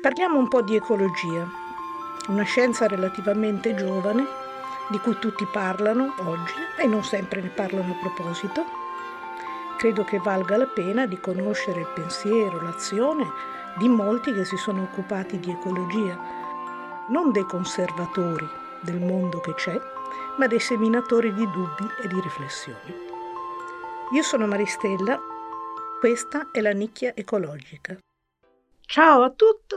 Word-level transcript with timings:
Parliamo 0.00 0.38
un 0.38 0.48
po' 0.48 0.62
di 0.62 0.76
ecologia, 0.76 1.48
una 2.28 2.44
scienza 2.44 2.86
relativamente 2.86 3.74
giovane 3.74 4.24
di 4.90 4.98
cui 4.98 5.18
tutti 5.18 5.44
parlano 5.46 6.14
oggi 6.18 6.54
e 6.76 6.86
non 6.86 7.02
sempre 7.02 7.40
ne 7.40 7.48
parlano 7.48 7.92
a 7.92 7.96
proposito. 7.96 8.64
Credo 9.76 10.04
che 10.04 10.18
valga 10.18 10.56
la 10.56 10.66
pena 10.66 11.06
di 11.06 11.18
conoscere 11.18 11.80
il 11.80 11.88
pensiero, 11.94 12.62
l'azione 12.62 13.26
di 13.76 13.88
molti 13.88 14.32
che 14.32 14.44
si 14.44 14.56
sono 14.56 14.82
occupati 14.82 15.40
di 15.40 15.50
ecologia, 15.50 16.16
non 17.08 17.32
dei 17.32 17.44
conservatori 17.44 18.48
del 18.80 19.00
mondo 19.00 19.40
che 19.40 19.54
c'è, 19.54 19.80
ma 20.36 20.46
dei 20.46 20.60
seminatori 20.60 21.34
di 21.34 21.44
dubbi 21.50 21.88
e 22.02 22.08
di 22.08 22.20
riflessioni. 22.20 22.94
Io 24.12 24.22
sono 24.22 24.46
Maristella, 24.46 25.18
questa 25.98 26.48
è 26.52 26.60
la 26.60 26.72
nicchia 26.72 27.12
ecologica. 27.14 27.98
Ciao 28.90 29.20
a 29.20 29.30
tutti! 29.30 29.74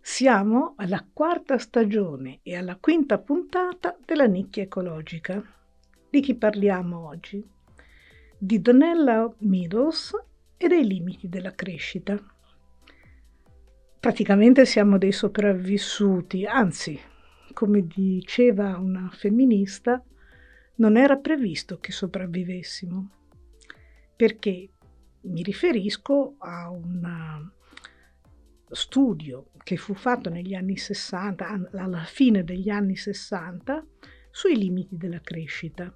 Siamo 0.00 0.72
alla 0.78 1.06
quarta 1.12 1.58
stagione 1.58 2.40
e 2.42 2.56
alla 2.56 2.76
quinta 2.76 3.18
puntata 3.18 3.94
della 4.02 4.24
nicchia 4.24 4.62
ecologica. 4.62 5.44
Di 6.08 6.20
chi 6.22 6.34
parliamo 6.34 7.06
oggi? 7.06 7.46
Di 8.38 8.62
Donella 8.62 9.30
Meadows 9.40 10.16
e 10.56 10.66
dei 10.66 10.86
limiti 10.86 11.28
della 11.28 11.54
crescita. 11.54 12.18
Praticamente 14.00 14.64
siamo 14.64 14.96
dei 14.96 15.12
sopravvissuti, 15.12 16.46
anzi, 16.46 16.98
come 17.52 17.86
diceva 17.86 18.78
una 18.78 19.10
femminista, 19.12 20.02
non 20.76 20.96
era 20.96 21.18
previsto 21.18 21.78
che 21.80 21.92
sopravvivessimo, 21.92 23.10
perché 24.16 24.70
mi 25.20 25.42
riferisco 25.42 26.36
a 26.38 26.70
un 26.70 27.52
studio 28.70 29.50
che 29.62 29.76
fu 29.76 29.94
fatto 29.94 30.30
negli 30.30 30.54
anni 30.54 30.76
60, 30.76 31.68
alla 31.72 32.04
fine 32.04 32.44
degli 32.44 32.68
anni 32.68 32.96
60, 32.96 33.84
sui 34.30 34.56
limiti 34.56 34.96
della 34.96 35.20
crescita. 35.20 35.92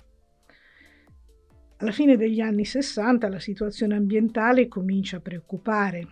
Alla 1.80 1.92
fine 1.92 2.16
degli 2.16 2.40
anni 2.40 2.64
60 2.64 3.28
la 3.28 3.38
situazione 3.38 3.94
ambientale 3.94 4.68
comincia 4.68 5.18
a 5.18 5.20
preoccupare. 5.20 6.06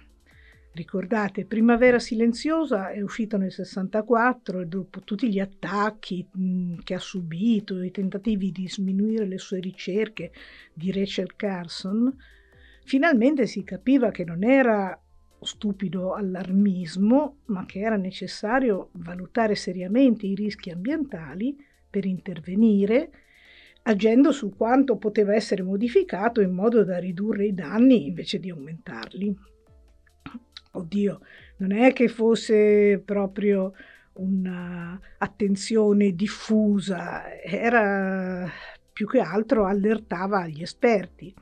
Ricordate, 0.72 1.46
Primavera 1.46 1.98
Silenziosa 1.98 2.90
è 2.90 3.00
uscito 3.00 3.38
nel 3.38 3.50
64 3.50 4.60
e 4.60 4.66
dopo 4.66 5.00
tutti 5.00 5.30
gli 5.30 5.40
attacchi 5.40 6.28
mh, 6.30 6.80
che 6.84 6.94
ha 6.94 6.98
subito, 6.98 7.82
i 7.82 7.90
tentativi 7.90 8.52
di 8.52 8.68
sminuire 8.68 9.26
le 9.26 9.38
sue 9.38 9.58
ricerche 9.58 10.32
di 10.74 10.92
Rachel 10.92 11.34
Carson, 11.34 12.14
finalmente 12.84 13.46
si 13.46 13.64
capiva 13.64 14.10
che 14.10 14.24
non 14.24 14.44
era 14.44 15.00
stupido 15.40 16.14
allarmismo, 16.14 17.38
ma 17.46 17.66
che 17.66 17.80
era 17.80 17.96
necessario 17.96 18.90
valutare 18.92 19.54
seriamente 19.54 20.26
i 20.26 20.34
rischi 20.34 20.70
ambientali 20.70 21.56
per 21.88 22.04
intervenire, 22.04 23.10
agendo 23.82 24.32
su 24.32 24.54
quanto 24.56 24.96
poteva 24.96 25.34
essere 25.34 25.62
modificato 25.62 26.40
in 26.40 26.52
modo 26.52 26.84
da 26.84 26.98
ridurre 26.98 27.46
i 27.46 27.54
danni 27.54 28.06
invece 28.06 28.40
di 28.40 28.50
aumentarli. 28.50 29.36
Oddio, 30.72 31.20
non 31.58 31.72
è 31.72 31.92
che 31.92 32.08
fosse 32.08 33.00
proprio 33.04 33.72
un'attenzione 34.14 36.14
diffusa, 36.14 37.40
era 37.42 38.50
più 38.92 39.06
che 39.06 39.20
altro 39.20 39.66
allertava 39.66 40.46
gli 40.46 40.62
esperti. 40.62 41.34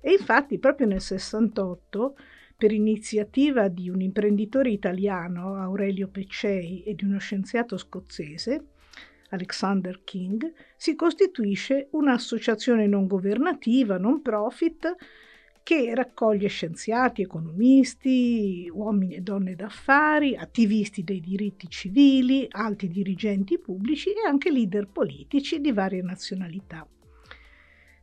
E 0.00 0.12
infatti 0.12 0.58
proprio 0.58 0.86
nel 0.86 1.00
68 1.00 2.14
per 2.60 2.72
iniziativa 2.72 3.68
di 3.68 3.88
un 3.88 4.02
imprenditore 4.02 4.68
italiano, 4.68 5.54
Aurelio 5.54 6.08
Peccei, 6.08 6.82
e 6.82 6.94
di 6.94 7.04
uno 7.04 7.18
scienziato 7.18 7.78
scozzese, 7.78 8.66
Alexander 9.30 10.04
King, 10.04 10.52
si 10.76 10.94
costituisce 10.94 11.88
un'associazione 11.92 12.86
non 12.86 13.06
governativa, 13.06 13.96
non 13.96 14.20
profit, 14.20 14.94
che 15.62 15.94
raccoglie 15.94 16.48
scienziati, 16.48 17.22
economisti, 17.22 18.68
uomini 18.70 19.14
e 19.14 19.20
donne 19.22 19.54
d'affari, 19.54 20.36
attivisti 20.36 21.02
dei 21.02 21.20
diritti 21.20 21.66
civili, 21.66 22.46
alti 22.50 22.88
dirigenti 22.88 23.58
pubblici 23.58 24.10
e 24.10 24.28
anche 24.28 24.50
leader 24.50 24.86
politici 24.86 25.62
di 25.62 25.72
varie 25.72 26.02
nazionalità. 26.02 26.86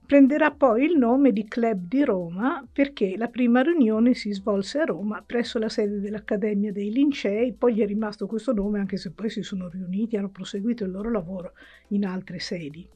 Prenderà 0.08 0.52
poi 0.52 0.86
il 0.86 0.98
nome 0.98 1.34
di 1.34 1.44
Club 1.50 1.90
di 1.90 2.06
Roma 2.06 2.66
perché 2.72 3.18
la 3.18 3.28
prima 3.28 3.62
riunione 3.62 4.14
si 4.14 4.32
svolse 4.32 4.80
a 4.80 4.86
Roma 4.86 5.22
presso 5.22 5.60
la 5.60 5.68
sede 5.68 6.00
dell'Accademia 6.00 6.72
dei 6.72 6.94
Lincei, 6.94 7.52
poi 7.52 7.76
gli 7.76 7.82
è 7.82 7.86
rimasto 7.86 8.26
questo 8.26 8.54
nome 8.54 8.80
anche 8.80 8.96
se 8.96 9.12
poi 9.12 9.30
si 9.30 9.42
sono 9.42 9.68
riuniti 9.68 10.16
e 10.16 10.20
hanno 10.20 10.30
proseguito 10.30 10.86
il 10.86 10.92
loro 10.92 11.12
lavoro 11.12 11.52
in 11.90 12.06
altre 12.06 12.40
sedi. 12.40 12.88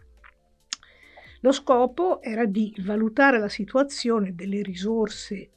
Lo 1.41 1.51
scopo 1.51 2.21
era 2.21 2.45
di 2.45 2.73
valutare 2.79 3.39
la 3.39 3.49
situazione 3.49 4.33
delle 4.33 4.61
risorse 4.61 5.49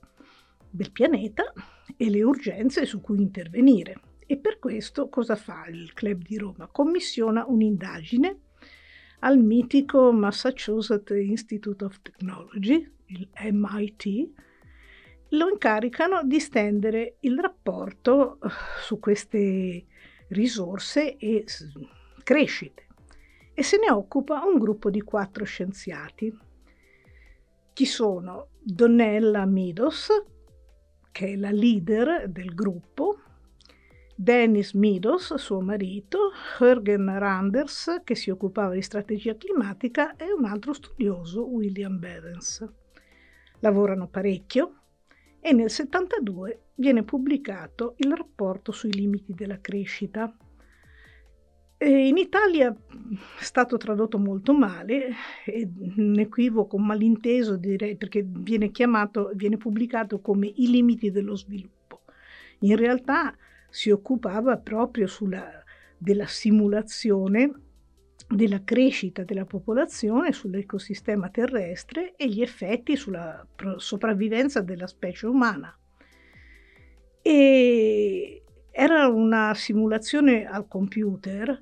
del 0.69 0.91
pianeta 0.91 1.53
e 1.97 2.10
le 2.10 2.25
urgenze 2.25 2.84
su 2.84 3.00
cui 3.00 3.21
intervenire. 3.22 4.00
E 4.26 4.38
per 4.38 4.59
questo 4.59 5.09
cosa 5.09 5.36
fa 5.36 5.66
il 5.69 5.92
Club 5.92 6.21
di 6.21 6.36
Roma? 6.36 6.66
Commissiona 6.66 7.44
un'indagine 7.47 8.38
al 9.21 9.39
mitico 9.39 10.13
Massachusetts 10.13 11.11
Institute 11.11 11.85
of 11.85 12.01
Technology, 12.03 12.91
il 13.07 13.29
MIT, 13.53 14.31
lo 15.31 15.49
incaricano 15.49 16.23
di 16.25 16.41
stendere 16.41 17.17
il 17.21 17.39
rapporto 17.39 18.39
eh, 18.41 18.49
su 18.83 18.99
queste 18.99 19.85
risorse 20.29 21.17
e 21.17 21.45
crescite 22.23 22.87
e 23.55 23.63
se 23.63 23.79
ne 23.79 23.91
occupa 23.91 24.45
un 24.45 24.59
gruppo 24.59 24.91
di 24.91 25.01
quattro 25.01 25.45
scienziati. 25.45 26.37
Chi 27.73 27.87
sono? 27.87 28.49
Donnella 28.61 29.47
Meadows, 29.47 30.09
che 31.13 31.33
è 31.33 31.37
la 31.37 31.51
leader 31.51 32.29
del 32.29 32.55
gruppo, 32.55 33.21
Dennis 34.17 34.75
Meadows, 34.75 35.35
suo 35.35 35.61
marito, 35.61 36.31
Jürgen 36.59 37.19
Randers, 37.19 38.03
che 38.05 38.15
si 38.15 38.31
occupava 38.31 38.75
di 38.75 38.83
strategia 38.83 39.37
climatica, 39.37 40.15
e 40.17 40.33
un 40.33 40.45
altro 40.45 40.73
studioso, 40.73 41.45
William 41.47 41.99
Bedens. 41.99 42.65
Lavorano 43.59 44.07
parecchio 44.07 44.83
e 45.41 45.53
nel 45.53 45.69
72 45.69 46.61
viene 46.77 47.03
pubblicato 47.03 47.95
il 47.99 48.15
rapporto 48.15 48.71
sui 48.71 48.93
limiti 48.93 49.35
della 49.35 49.61
crescita. 49.61 50.33
E 51.77 52.07
in 52.07 52.17
Italia 52.17 52.71
è 52.71 53.43
stato 53.43 53.77
tradotto 53.77 54.19
molto 54.19 54.55
male, 54.55 55.09
è 55.45 55.69
un 55.97 56.19
equivoco 56.19 56.79
malinteso 56.79 57.57
direi 57.57 57.97
perché 57.97 58.25
viene 58.25 58.71
chiamato, 58.71 59.33
viene 59.35 59.57
pubblicato 59.57 60.21
come 60.21 60.47
i 60.47 60.71
limiti 60.71 61.11
dello 61.11 61.35
sviluppo. 61.35 62.03
In 62.61 62.77
realtà 62.77 63.37
si 63.75 63.91
occupava 63.91 64.57
proprio 64.57 65.09
sulla, 65.09 65.51
della 65.99 66.29
simulazione 66.29 67.53
della 68.29 68.62
crescita 68.62 69.25
della 69.25 69.47
popolazione 69.47 70.33
sull'ecosistema 70.33 71.29
terrestre 71.29 72.15
e 72.15 72.29
gli 72.29 72.41
effetti 72.41 72.95
sulla 72.95 73.45
sopravvivenza 73.79 74.61
della 74.61 74.87
specie 74.87 75.27
umana. 75.27 75.77
E 77.21 78.45
era 78.71 79.09
una 79.09 79.53
simulazione 79.55 80.47
al 80.47 80.69
computer 80.69 81.61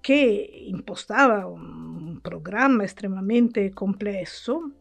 che 0.00 0.64
impostava 0.66 1.46
un 1.46 2.18
programma 2.20 2.82
estremamente 2.82 3.72
complesso 3.72 4.72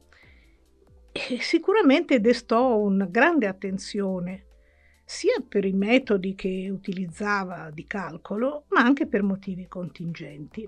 e 1.12 1.38
sicuramente 1.42 2.20
destò 2.20 2.76
una 2.76 3.06
grande 3.06 3.46
attenzione 3.46 4.45
sia 5.06 5.36
per 5.48 5.66
i 5.66 5.72
metodi 5.72 6.34
che 6.34 6.68
utilizzava 6.72 7.70
di 7.72 7.86
calcolo, 7.86 8.66
ma 8.70 8.82
anche 8.82 9.06
per 9.06 9.22
motivi 9.22 9.68
contingenti. 9.68 10.68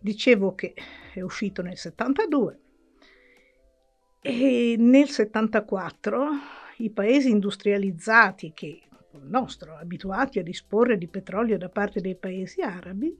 Dicevo 0.00 0.56
che 0.56 0.74
è 1.14 1.20
uscito 1.20 1.62
nel 1.62 1.78
72 1.78 2.58
e 4.20 4.74
nel 4.78 5.08
74 5.08 6.28
i 6.78 6.90
paesi 6.90 7.30
industrializzati 7.30 8.52
che 8.52 8.82
il 9.12 9.26
nostro, 9.26 9.76
abituati 9.76 10.40
a 10.40 10.42
disporre 10.42 10.98
di 10.98 11.06
petrolio 11.06 11.56
da 11.56 11.68
parte 11.68 12.00
dei 12.00 12.16
paesi 12.16 12.62
arabi, 12.62 13.16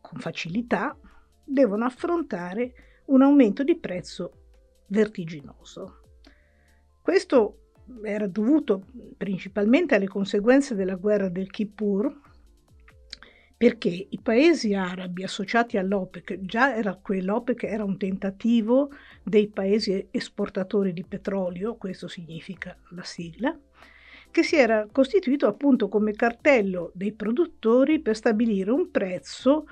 con 0.00 0.18
facilità 0.18 0.96
devono 1.44 1.84
affrontare 1.84 3.02
un 3.06 3.20
aumento 3.20 3.62
di 3.62 3.76
prezzo 3.76 4.32
vertiginoso. 4.86 6.00
Questo 7.02 7.65
era 8.02 8.26
dovuto 8.26 8.84
principalmente 9.16 9.94
alle 9.94 10.08
conseguenze 10.08 10.74
della 10.74 10.96
guerra 10.96 11.28
del 11.28 11.50
Kippur, 11.50 12.14
perché 13.56 14.06
i 14.10 14.20
paesi 14.20 14.74
arabi 14.74 15.24
associati 15.24 15.78
all'OPEC, 15.78 16.40
già 16.42 16.76
era 16.76 16.94
quell'OPEC 16.94 17.62
era 17.62 17.84
un 17.84 17.96
tentativo 17.96 18.90
dei 19.22 19.48
paesi 19.48 20.08
esportatori 20.10 20.92
di 20.92 21.04
petrolio, 21.04 21.76
questo 21.76 22.06
significa 22.06 22.76
la 22.90 23.02
sigla, 23.02 23.58
che 24.30 24.42
si 24.42 24.56
era 24.56 24.86
costituito 24.92 25.46
appunto 25.46 25.88
come 25.88 26.12
cartello 26.12 26.90
dei 26.94 27.12
produttori 27.12 28.00
per 28.00 28.16
stabilire 28.16 28.70
un 28.70 28.90
prezzo 28.90 29.66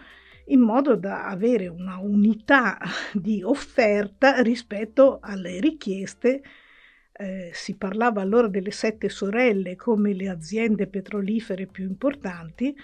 in 0.46 0.60
modo 0.60 0.94
da 0.96 1.26
avere 1.26 1.68
una 1.68 1.98
unità 1.98 2.78
di 3.12 3.42
offerta 3.42 4.40
rispetto 4.40 5.18
alle 5.20 5.60
richieste. 5.60 6.42
Eh, 7.16 7.50
si 7.52 7.76
parlava 7.76 8.22
allora 8.22 8.48
delle 8.48 8.72
sette 8.72 9.08
sorelle 9.08 9.76
come 9.76 10.12
le 10.14 10.28
aziende 10.28 10.88
petrolifere 10.88 11.66
più 11.66 11.84
importanti 11.84 12.74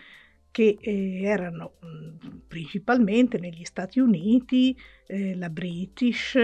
che 0.53 0.79
eh, 0.81 1.23
erano 1.23 1.75
mh, 1.81 1.87
mm, 1.87 2.39
principalmente 2.47 3.39
negli 3.39 3.65
Stati 3.65 3.99
Uniti, 3.99 4.77
eh, 5.07 5.35
la 5.35 5.51
British 5.51 6.37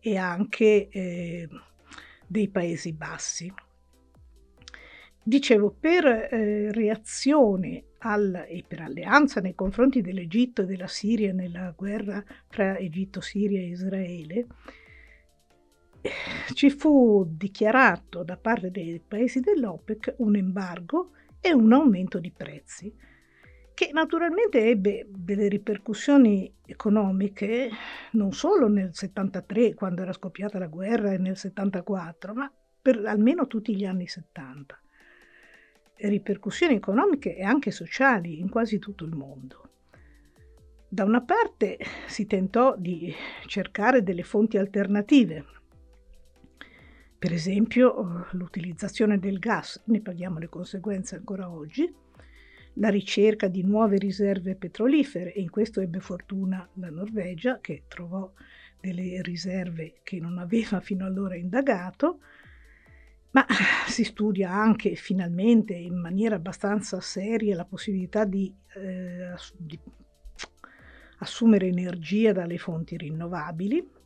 e 0.00 0.16
anche 0.16 0.88
eh, 0.88 1.48
dei 2.26 2.48
Paesi 2.48 2.92
Bassi. 2.92 3.52
Dicevo, 5.22 5.76
per 5.78 6.06
eh, 6.06 6.72
reazione 6.72 7.84
al, 7.98 8.46
e 8.48 8.64
per 8.66 8.80
alleanza 8.80 9.40
nei 9.40 9.54
confronti 9.54 10.00
dell'Egitto 10.00 10.62
e 10.62 10.66
della 10.66 10.86
Siria 10.86 11.32
nella 11.32 11.72
guerra 11.76 12.24
tra 12.48 12.78
Egitto, 12.78 13.20
Siria 13.20 13.60
e 13.60 13.66
Israele, 13.66 14.46
ci 16.54 16.70
fu 16.70 17.26
dichiarato 17.28 18.22
da 18.22 18.36
parte 18.36 18.70
dei 18.70 19.02
paesi 19.06 19.40
dell'OPEC 19.40 20.14
un 20.18 20.36
embargo 20.36 21.10
e 21.40 21.52
un 21.52 21.72
aumento 21.72 22.18
di 22.18 22.32
prezzi 22.34 22.92
che 23.78 23.90
naturalmente 23.92 24.64
ebbe 24.64 25.06
delle 25.08 25.46
ripercussioni 25.46 26.52
economiche 26.66 27.70
non 28.12 28.32
solo 28.32 28.66
nel 28.66 28.90
73 28.92 29.74
quando 29.74 30.02
era 30.02 30.12
scoppiata 30.12 30.58
la 30.58 30.66
guerra 30.66 31.12
e 31.12 31.18
nel 31.18 31.36
74, 31.36 32.34
ma 32.34 32.52
per 32.82 33.04
almeno 33.06 33.46
tutti 33.46 33.76
gli 33.76 33.84
anni 33.84 34.08
70. 34.08 34.76
Ripercussioni 35.94 36.74
economiche 36.74 37.36
e 37.36 37.44
anche 37.44 37.70
sociali 37.70 38.40
in 38.40 38.48
quasi 38.48 38.80
tutto 38.80 39.04
il 39.04 39.14
mondo. 39.14 39.68
Da 40.88 41.04
una 41.04 41.22
parte 41.22 41.78
si 42.08 42.26
tentò 42.26 42.74
di 42.76 43.14
cercare 43.46 44.02
delle 44.02 44.24
fonti 44.24 44.58
alternative, 44.58 45.44
per 47.18 47.32
esempio 47.32 48.26
l'utilizzazione 48.32 49.18
del 49.18 49.40
gas, 49.40 49.82
ne 49.86 50.00
paghiamo 50.00 50.38
le 50.38 50.48
conseguenze 50.48 51.16
ancora 51.16 51.50
oggi, 51.50 51.92
la 52.74 52.90
ricerca 52.90 53.48
di 53.48 53.64
nuove 53.64 53.98
riserve 53.98 54.54
petrolifere 54.54 55.32
e 55.32 55.40
in 55.40 55.50
questo 55.50 55.80
ebbe 55.80 55.98
fortuna 55.98 56.68
la 56.74 56.90
Norvegia 56.90 57.58
che 57.60 57.84
trovò 57.88 58.32
delle 58.80 59.20
riserve 59.22 59.94
che 60.04 60.20
non 60.20 60.38
aveva 60.38 60.78
fino 60.80 61.04
allora 61.04 61.34
indagato, 61.34 62.20
ma 63.32 63.44
si 63.88 64.04
studia 64.04 64.52
anche 64.52 64.94
finalmente 64.94 65.74
in 65.74 66.00
maniera 66.00 66.36
abbastanza 66.36 67.00
seria 67.00 67.56
la 67.56 67.64
possibilità 67.64 68.24
di, 68.24 68.54
eh, 68.76 69.34
di 69.56 69.78
assumere 71.18 71.66
energia 71.66 72.32
dalle 72.32 72.58
fonti 72.58 72.96
rinnovabili 72.96 73.96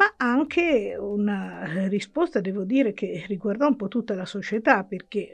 ma 0.00 0.14
anche 0.16 0.96
una 0.98 1.86
risposta, 1.88 2.40
devo 2.40 2.64
dire, 2.64 2.94
che 2.94 3.22
riguardò 3.26 3.66
un 3.68 3.76
po' 3.76 3.88
tutta 3.88 4.14
la 4.14 4.24
società, 4.24 4.82
perché 4.82 5.30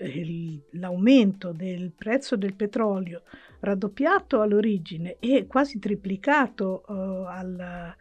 l'aumento 0.72 1.52
del 1.52 1.92
prezzo 1.92 2.34
del 2.34 2.54
petrolio 2.54 3.22
raddoppiato 3.60 4.40
all'origine 4.40 5.18
e 5.20 5.46
quasi 5.46 5.78
triplicato 5.78 6.82
uh, 6.84 6.92
al 6.92 7.94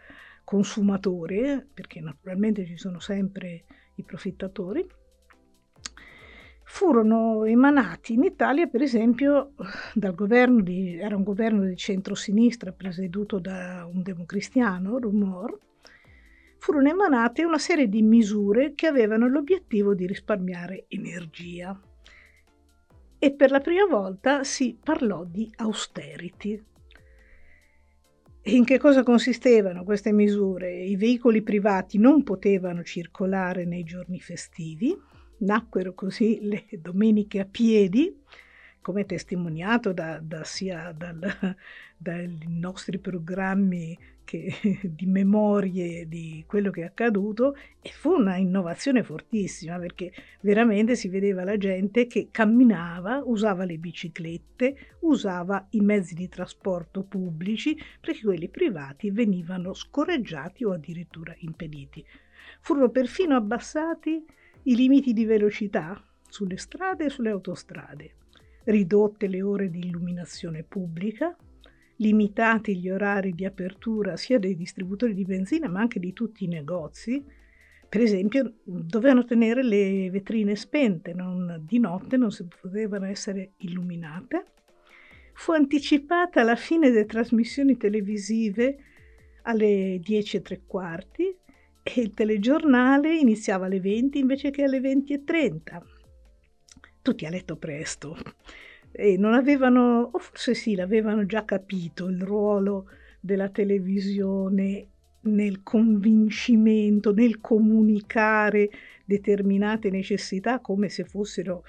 consumatore, 0.44 1.68
perché 1.72 2.02
naturalmente 2.02 2.66
ci 2.66 2.78
sono 2.78 3.00
sempre 3.00 3.66
i 3.98 4.04
profittatori, 4.04 4.84
furono 6.64 7.44
emanati 7.44 8.14
in 8.14 8.24
Italia, 8.24 8.66
per 8.66 8.82
esempio, 8.82 9.54
dal 9.94 10.16
governo 10.16 10.62
di, 10.62 10.98
era 10.98 11.16
un 11.16 11.24
governo 11.24 11.64
di 11.64 11.78
centrosinistra 11.78 12.72
presieduto 12.72 13.38
da 13.38 13.88
un 13.88 14.02
democristiano, 14.02 14.98
Rumor, 14.98 15.60
furono 16.66 16.90
emanate 16.90 17.44
una 17.44 17.60
serie 17.60 17.88
di 17.88 18.02
misure 18.02 18.74
che 18.74 18.88
avevano 18.88 19.28
l'obiettivo 19.28 19.94
di 19.94 20.08
risparmiare 20.08 20.86
energia. 20.88 21.80
E 23.20 23.32
per 23.34 23.52
la 23.52 23.60
prima 23.60 23.86
volta 23.86 24.44
si 24.44 24.76
parlò 24.84 25.26
di 25.26 25.48
austerity. 25.58 26.60
In 28.46 28.66
che 28.66 28.80
cosa 28.80 29.04
consistevano 29.04 29.84
queste 29.84 30.12
misure? 30.12 30.74
I 30.76 30.96
veicoli 30.96 31.44
privati 31.44 32.00
non 32.00 32.24
potevano 32.24 32.82
circolare 32.82 33.66
nei 33.66 33.84
giorni 33.84 34.20
festivi, 34.20 34.98
nacquero 35.42 35.94
così 35.94 36.40
le 36.42 36.66
domeniche 36.80 37.42
a 37.42 37.46
piedi, 37.46 38.24
come 38.82 39.06
testimoniato 39.06 39.94
da, 39.94 40.20
da 40.20 40.44
sia 40.44 40.92
dal, 40.98 41.20
dai 41.96 42.40
nostri 42.48 42.98
programmi 42.98 43.96
che, 44.26 44.52
di 44.84 45.06
memorie 45.06 46.08
di 46.10 46.44
quello 46.46 46.72
che 46.72 46.82
è 46.82 46.86
accaduto 46.86 47.56
e 47.82 47.90
fu 47.92 48.10
una 48.10 48.36
innovazione 48.36 49.04
fortissima 49.04 49.78
perché 49.78 50.12
veramente 50.42 50.98
si 50.98 51.08
vedeva 51.08 51.46
la 51.46 51.56
gente 51.58 52.08
che 52.08 52.28
camminava, 52.32 53.22
usava 53.24 53.64
le 53.64 53.78
biciclette, 53.78 54.76
usava 55.02 55.66
i 55.72 55.80
mezzi 55.80 56.14
di 56.14 56.28
trasporto 56.28 57.04
pubblici 57.04 57.78
perché 58.02 58.22
quelli 58.22 58.50
privati 58.50 59.12
venivano 59.12 59.74
scorreggiati 59.74 60.66
o 60.66 60.74
addirittura 60.74 61.34
impediti. 61.38 62.04
Furono 62.60 62.90
perfino 62.90 63.36
abbassati 63.36 64.26
i 64.64 64.76
limiti 64.76 65.14
di 65.14 65.24
velocità 65.24 66.04
sulle 66.28 66.58
strade 66.58 67.06
e 67.06 67.10
sulle 67.10 67.30
autostrade 67.30 68.16
ridotte 68.66 69.28
le 69.28 69.42
ore 69.42 69.70
di 69.70 69.80
illuminazione 69.80 70.64
pubblica, 70.64 71.36
limitati 71.98 72.78
gli 72.78 72.90
orari 72.90 73.34
di 73.34 73.46
apertura 73.46 74.18
sia 74.18 74.40
dei 74.40 74.56
distributori 74.56 75.14
di 75.14 75.24
benzina 75.24 75.68
ma 75.68 75.80
anche 75.80 76.00
di 76.00 76.14
tutti 76.14 76.44
i 76.44 76.48
negozi. 76.48 77.24
Per 77.88 78.02
esempio, 78.02 78.56
dovevano 78.64 79.24
tenere 79.24 79.64
le 79.64 80.10
vetrine 80.10 80.56
spente, 80.56 81.14
non, 81.14 81.62
di 81.66 81.80
notte 81.80 82.18
non 82.18 82.32
si 82.32 82.46
potevano 82.46 83.06
essere 83.06 83.52
illuminate. 83.58 84.46
Fu 85.34 85.52
anticipata 85.52 86.44
la 86.44 86.56
fine 86.56 86.90
delle 86.90 87.06
trasmissioni 87.06 87.78
televisive 87.78 88.78
alle 89.44 90.00
10 90.02 90.38
e 90.38 90.42
tre 90.42 90.62
quarti 90.66 91.24
e 91.84 92.02
il 92.02 92.14
telegiornale 92.14 93.16
iniziava 93.16 93.68
alle 93.68 93.80
20 93.80 94.18
invece 94.18 94.50
che 94.50 94.64
alle 94.64 94.80
20 94.80 95.14
e 95.14 95.24
30 95.24 95.86
tutti 97.06 97.26
a 97.28 97.30
letto 97.30 97.56
presto 97.56 98.18
e 98.98 99.18
non 99.18 99.34
avevano, 99.34 100.10
o 100.14 100.18
forse 100.20 100.54
sì, 100.54 100.76
l'avevano 100.76 101.26
già 101.26 101.44
capito 101.44 102.08
il 102.08 102.22
ruolo 102.22 102.90
della 103.20 103.50
televisione 103.50 104.88
nel 105.22 105.64
convincimento, 105.64 107.14
nel 107.14 107.42
comunicare 107.42 108.70
determinate 109.04 109.90
necessità 109.90 110.60
come 110.60 110.90
se 110.90 111.04
fossero 111.04 111.64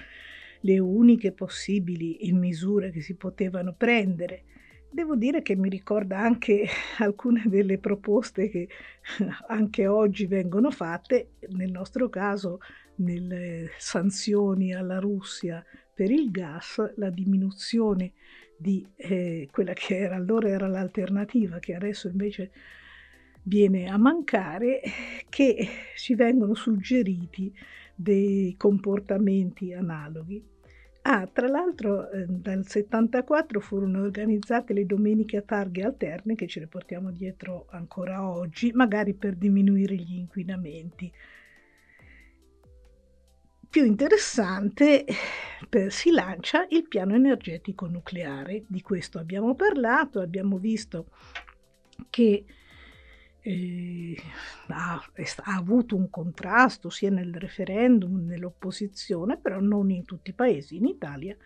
le 0.61 0.79
uniche 0.79 1.33
possibili 1.33 2.19
misure 2.33 2.91
che 2.91 3.01
si 3.01 3.15
potevano 3.15 3.75
prendere. 3.77 4.43
Devo 4.91 5.17
dire 5.17 5.43
che 5.43 5.57
mi 5.57 5.69
ricorda 5.69 6.19
anche 6.19 6.67
alcune 6.99 7.43
delle 7.47 7.79
proposte 7.79 8.49
che 8.49 8.69
anche 9.49 9.87
oggi 9.87 10.27
vengono 10.27 10.71
fatte, 10.71 11.31
nel 11.49 11.73
nostro 11.73 12.09
caso 12.09 12.61
nelle 12.97 13.71
sanzioni 13.79 14.73
alla 14.73 14.99
Russia 14.99 15.65
per 15.97 16.11
il 16.11 16.31
gas, 16.31 16.93
la 16.97 17.09
diminuzione 17.09 18.13
di 18.55 18.87
eh, 18.97 19.49
quella 19.51 19.73
che 19.73 19.97
era 19.97 20.15
allora 20.15 20.47
era 20.51 20.69
l'alternativa, 20.69 21.59
che 21.59 21.75
adesso 21.75 22.07
invece 22.07 22.51
viene 23.45 23.89
a 23.89 23.97
mancare, 23.97 24.83
che 25.31 25.67
ci 25.97 26.15
vengono 26.15 26.53
suggeriti 26.53 27.51
dei 27.95 28.55
comportamenti 28.59 29.73
analoghi. 29.73 30.45
Ah, 31.01 31.27
tra 31.33 31.49
l'altro 31.49 32.11
eh, 32.11 32.27
dal 32.29 32.67
74 32.67 33.59
furono 33.61 34.03
organizzate 34.03 34.75
le 34.75 34.85
domeniche 34.85 35.39
a 35.39 35.43
targhe 35.43 35.83
alterne 35.83 36.35
che 36.35 36.47
ce 36.47 36.61
le 36.61 36.67
portiamo 36.67 37.11
dietro 37.11 37.69
ancora 37.71 38.29
oggi, 38.29 38.71
magari 38.73 39.15
per 39.15 39.35
diminuire 39.35 39.95
gli 39.95 40.17
inquinamenti 40.17 41.11
più 43.77 43.85
interessante 43.85 45.05
per, 45.69 45.93
si 45.93 46.11
lancia 46.11 46.67
il 46.71 46.89
piano 46.89 47.15
energetico 47.15 47.87
nucleare. 47.87 48.65
Di 48.67 48.81
questo 48.81 49.19
abbiamo 49.19 49.55
parlato, 49.55 50.21
abbiamo 50.21 50.57
visto 50.57 51.09
che 52.09 52.47
eh, 53.39 54.17
ha, 54.69 54.95
ha, 54.95 55.55
avuto 55.55 55.95
un 55.95 56.09
contrasto 56.09 56.89
sia 56.89 57.11
nel 57.11 57.35
referendum, 57.35 58.25
nell'opposizione, 58.25 59.37
però 59.37 59.61
non 59.61 59.91
in 59.91 60.07
tutti 60.07 60.31
i 60.31 60.35
paesi. 60.35 60.77
In 60.77 60.87
Italia 60.87 61.37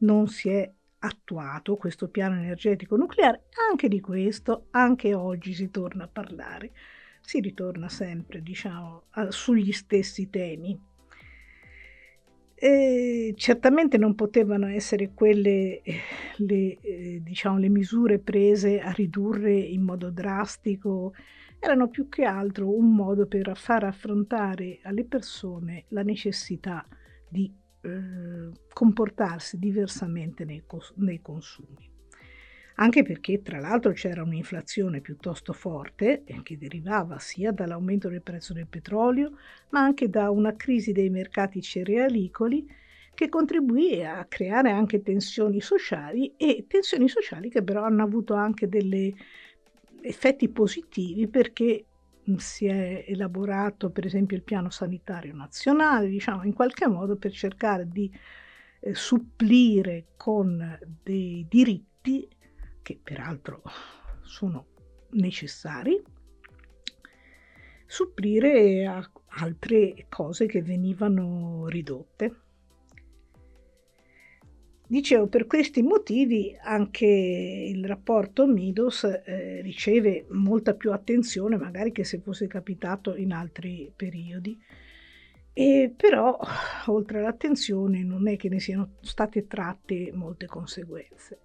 non 0.00 0.28
si 0.28 0.50
è 0.50 0.70
attuato 0.98 1.76
questo 1.76 2.08
piano 2.10 2.34
energetico 2.34 2.96
nucleare. 2.96 3.44
Anche 3.70 3.88
di 3.88 4.00
questo, 4.00 4.66
anche 4.72 5.14
oggi 5.14 5.54
si 5.54 5.70
torna 5.70 6.04
a 6.04 6.08
parlare. 6.08 6.70
Si 7.22 7.40
ritorna 7.40 7.88
sempre, 7.88 8.42
diciamo, 8.42 9.04
a, 9.12 9.30
sugli 9.30 9.72
stessi 9.72 10.28
temi 10.28 10.87
E 12.60 13.34
certamente 13.36 13.98
non 13.98 14.16
potevano 14.16 14.66
essere 14.66 15.12
quelle 15.14 15.80
eh, 15.80 16.00
le, 16.38 16.78
eh, 16.80 17.20
diciamo, 17.22 17.58
le 17.58 17.68
misure 17.68 18.18
prese 18.18 18.80
a 18.80 18.90
ridurre 18.90 19.54
in 19.54 19.82
modo 19.82 20.10
drastico, 20.10 21.14
erano 21.60 21.88
più 21.88 22.08
che 22.08 22.24
altro 22.24 22.74
un 22.76 22.92
modo 22.94 23.26
per 23.26 23.56
far 23.56 23.84
affrontare 23.84 24.80
alle 24.82 25.04
persone 25.04 25.84
la 25.88 26.02
necessità 26.02 26.84
di 27.28 27.52
eh, 27.82 28.50
comportarsi 28.72 29.56
diversamente 29.58 30.44
nei, 30.44 30.64
cos- 30.66 30.94
nei 30.96 31.20
consumi 31.20 31.96
anche 32.80 33.02
perché 33.02 33.42
tra 33.42 33.58
l'altro 33.58 33.92
c'era 33.92 34.22
un'inflazione 34.22 35.00
piuttosto 35.00 35.52
forte 35.52 36.22
eh, 36.24 36.42
che 36.42 36.56
derivava 36.56 37.18
sia 37.18 37.50
dall'aumento 37.50 38.08
del 38.08 38.22
prezzo 38.22 38.52
del 38.52 38.68
petrolio, 38.68 39.36
ma 39.70 39.80
anche 39.80 40.08
da 40.08 40.30
una 40.30 40.54
crisi 40.54 40.92
dei 40.92 41.10
mercati 41.10 41.60
cerealicoli 41.60 42.66
che 43.14 43.28
contribuì 43.28 44.04
a 44.04 44.24
creare 44.28 44.70
anche 44.70 45.02
tensioni 45.02 45.60
sociali 45.60 46.34
e 46.36 46.66
tensioni 46.68 47.08
sociali 47.08 47.48
che 47.48 47.64
però 47.64 47.82
hanno 47.82 48.04
avuto 48.04 48.34
anche 48.34 48.68
degli 48.68 49.12
effetti 50.02 50.48
positivi 50.48 51.26
perché 51.26 51.84
mm, 52.30 52.36
si 52.36 52.66
è 52.66 53.04
elaborato 53.08 53.90
per 53.90 54.06
esempio 54.06 54.36
il 54.36 54.44
piano 54.44 54.70
sanitario 54.70 55.34
nazionale, 55.34 56.08
diciamo 56.08 56.44
in 56.44 56.52
qualche 56.52 56.86
modo 56.86 57.16
per 57.16 57.32
cercare 57.32 57.88
di 57.88 58.08
eh, 58.78 58.94
supplire 58.94 60.10
con 60.16 60.78
dei 61.02 61.44
diritti 61.48 62.36
che 62.88 62.98
peraltro 63.02 63.60
sono 64.22 64.68
necessari, 65.10 66.02
supplire 67.84 68.86
altre 69.26 70.06
cose 70.08 70.46
che 70.46 70.62
venivano 70.62 71.66
ridotte. 71.68 72.34
Dicevo, 74.86 75.26
per 75.26 75.46
questi 75.46 75.82
motivi 75.82 76.56
anche 76.58 77.04
il 77.04 77.84
rapporto 77.84 78.46
Midos 78.46 79.04
eh, 79.04 79.60
riceve 79.60 80.24
molta 80.30 80.72
più 80.72 80.90
attenzione 80.90 81.58
magari 81.58 81.92
che 81.92 82.04
se 82.04 82.20
fosse 82.20 82.46
capitato 82.46 83.14
in 83.14 83.32
altri 83.32 83.92
periodi. 83.94 84.58
E 85.52 85.92
però, 85.94 86.38
oltre 86.86 87.18
all'attenzione, 87.18 88.02
non 88.02 88.28
è 88.28 88.36
che 88.38 88.48
ne 88.48 88.60
siano 88.60 88.94
state 89.02 89.46
tratte 89.46 90.10
molte 90.14 90.46
conseguenze. 90.46 91.40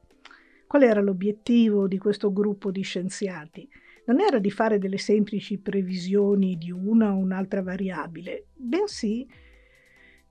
Qual 0.73 0.85
era 0.85 1.01
l'obiettivo 1.01 1.87
di 1.87 1.99
questo 1.99 2.33
gruppo 2.33 2.71
di 2.71 2.81
scienziati? 2.81 3.69
Non 4.05 4.19
era 4.19 4.39
di 4.39 4.49
fare 4.49 4.79
delle 4.79 4.97
semplici 4.97 5.59
previsioni 5.59 6.57
di 6.57 6.71
una 6.71 7.13
o 7.13 7.17
un'altra 7.17 7.61
variabile, 7.61 8.47
bensì 8.55 9.23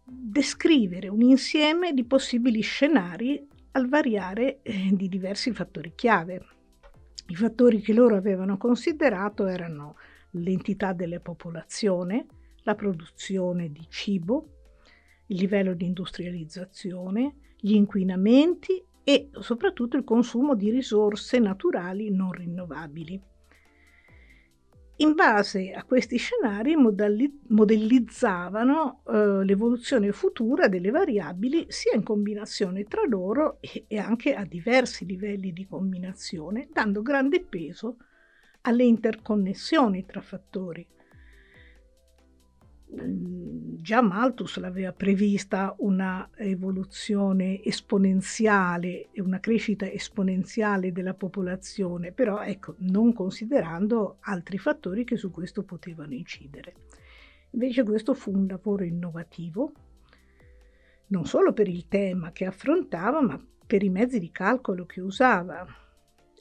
descrivere 0.02 1.06
un 1.06 1.20
insieme 1.20 1.92
di 1.92 2.02
possibili 2.02 2.60
scenari 2.60 3.46
al 3.70 3.88
variare 3.88 4.62
eh, 4.62 4.90
di 4.90 5.08
diversi 5.08 5.52
fattori 5.52 5.92
chiave. 5.94 6.44
I 7.28 7.36
fattori 7.36 7.80
che 7.80 7.92
loro 7.92 8.16
avevano 8.16 8.56
considerato 8.56 9.46
erano 9.46 9.94
l'entità 10.32 10.92
della 10.92 11.20
popolazione, 11.20 12.26
la 12.64 12.74
produzione 12.74 13.70
di 13.70 13.86
cibo, 13.88 14.48
il 15.26 15.36
livello 15.36 15.72
di 15.74 15.84
industrializzazione, 15.84 17.36
gli 17.60 17.74
inquinamenti 17.74 18.90
e 19.04 19.30
soprattutto 19.40 19.96
il 19.96 20.04
consumo 20.04 20.54
di 20.54 20.70
risorse 20.70 21.38
naturali 21.38 22.10
non 22.10 22.32
rinnovabili. 22.32 23.20
In 24.96 25.14
base 25.14 25.72
a 25.72 25.82
questi 25.84 26.16
scenari 26.16 26.76
modelli- 26.76 27.40
modellizzavano 27.48 29.02
eh, 29.04 29.44
l'evoluzione 29.44 30.12
futura 30.12 30.68
delle 30.68 30.90
variabili 30.90 31.64
sia 31.68 31.94
in 31.94 32.04
combinazione 32.04 32.84
tra 32.84 33.02
loro 33.06 33.58
e, 33.60 33.86
e 33.88 33.98
anche 33.98 34.34
a 34.34 34.44
diversi 34.44 35.04
livelli 35.04 35.52
di 35.52 35.66
combinazione, 35.66 36.68
dando 36.70 37.02
grande 37.02 37.42
peso 37.42 37.96
alle 38.62 38.84
interconnessioni 38.84 40.04
tra 40.06 40.20
fattori. 40.20 40.86
Già 42.94 44.00
Malthus 44.00 44.58
l'aveva 44.58 44.92
prevista 44.92 45.74
una 45.78 46.30
evoluzione 46.36 47.62
esponenziale 47.64 49.08
e 49.10 49.20
una 49.20 49.40
crescita 49.40 49.90
esponenziale 49.90 50.92
della 50.92 51.14
popolazione, 51.14 52.12
però 52.12 52.42
ecco, 52.42 52.76
non 52.78 53.12
considerando 53.12 54.18
altri 54.20 54.58
fattori 54.58 55.04
che 55.04 55.16
su 55.16 55.30
questo 55.30 55.64
potevano 55.64 56.14
incidere. 56.14 56.74
Invece 57.50 57.82
questo 57.82 58.14
fu 58.14 58.30
un 58.30 58.46
lavoro 58.46 58.84
innovativo, 58.84 59.72
non 61.08 61.24
solo 61.26 61.52
per 61.52 61.68
il 61.68 61.88
tema 61.88 62.30
che 62.30 62.46
affrontava, 62.46 63.20
ma 63.20 63.42
per 63.66 63.82
i 63.82 63.90
mezzi 63.90 64.18
di 64.18 64.30
calcolo 64.30 64.86
che 64.86 65.00
usava. 65.00 65.66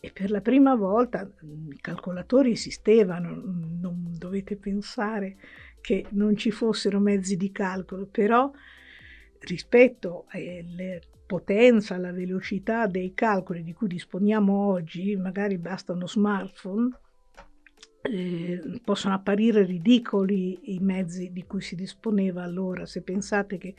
E 0.03 0.11
per 0.11 0.31
la 0.31 0.41
prima 0.41 0.73
volta 0.75 1.21
i 1.21 1.77
calcolatori 1.79 2.51
esistevano, 2.51 3.35
non 3.35 4.15
dovete 4.17 4.55
pensare 4.55 5.37
che 5.81 6.05
non 6.11 6.35
ci 6.37 6.51
fossero 6.51 6.99
mezzi 6.99 7.35
di 7.35 7.51
calcolo, 7.51 8.05
però 8.05 8.51
rispetto 9.39 10.25
alla 10.29 10.99
potenza, 11.25 11.95
alla 11.95 12.11
velocità 12.11 12.87
dei 12.87 13.13
calcoli 13.13 13.63
di 13.63 13.73
cui 13.73 13.87
disponiamo 13.87 14.67
oggi, 14.67 15.15
magari 15.15 15.57
basta 15.57 15.93
uno 15.93 16.07
smartphone, 16.07 16.89
eh, 18.01 18.81
possono 18.83 19.13
apparire 19.13 19.63
ridicoli 19.63 20.73
i 20.75 20.79
mezzi 20.79 21.31
di 21.31 21.43
cui 21.45 21.61
si 21.61 21.75
disponeva 21.75 22.43
allora, 22.43 22.85
se 22.85 23.01
pensate 23.01 23.57
che 23.57 23.75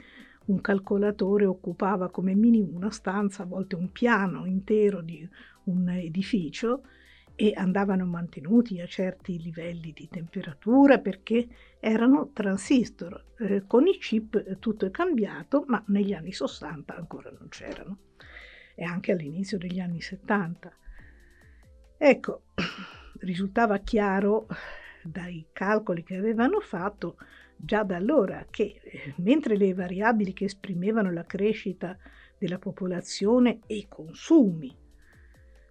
un 0.47 0.61
calcolatore 0.61 1.44
occupava 1.44 2.11
come 2.11 2.35
minimo 2.35 2.76
una 2.76 2.90
stanza, 2.90 3.42
a 3.42 3.47
volte 3.47 3.76
un 3.76 3.92
piano 3.92 4.47
intero 4.47 5.02
di 5.02 5.28
un 5.64 5.88
edificio, 5.88 6.82
e 7.35 7.53
andavano 7.57 8.05
mantenuti 8.05 8.81
a 8.81 8.87
certi 8.87 9.41
livelli 9.41 9.93
di 9.93 10.09
temperatura 10.09 10.99
perché 10.99 11.49
erano 11.81 12.31
transistor. 12.33 13.25
Eh, 13.39 13.65
con 13.67 13.87
i 13.87 13.99
chip 13.99 14.59
tutto 14.59 14.87
è 14.87 14.91
cambiato, 14.91 15.65
ma 15.67 15.83
negli 15.89 16.12
anni 16.12 16.33
60 16.33 16.95
ancora 16.95 17.31
non 17.31 17.49
c'erano 17.49 17.99
e 18.75 18.85
anche 18.85 19.12
all'inizio 19.12 19.59
degli 19.59 19.81
anni 19.81 20.01
70. 20.01 20.73
Ecco, 21.99 22.43
risultava 23.21 23.79
chiaro 23.79 24.47
dai 25.03 25.47
calcoli 25.53 26.03
che 26.03 26.17
avevano 26.17 26.61
fatto 26.61 27.17
già 27.57 27.83
da 27.83 27.97
allora 27.97 28.47
che 28.51 28.81
eh, 28.83 29.15
mentre 29.19 29.57
le 29.57 29.75
variabili 29.75 30.33
che 30.33 30.47
esprimevano 30.47 31.12
la 31.12 31.25
crescita 31.25 31.97
della 32.39 32.59
popolazione 32.59 33.61
e 33.67 33.77
i 33.77 33.87
consumi 33.89 34.82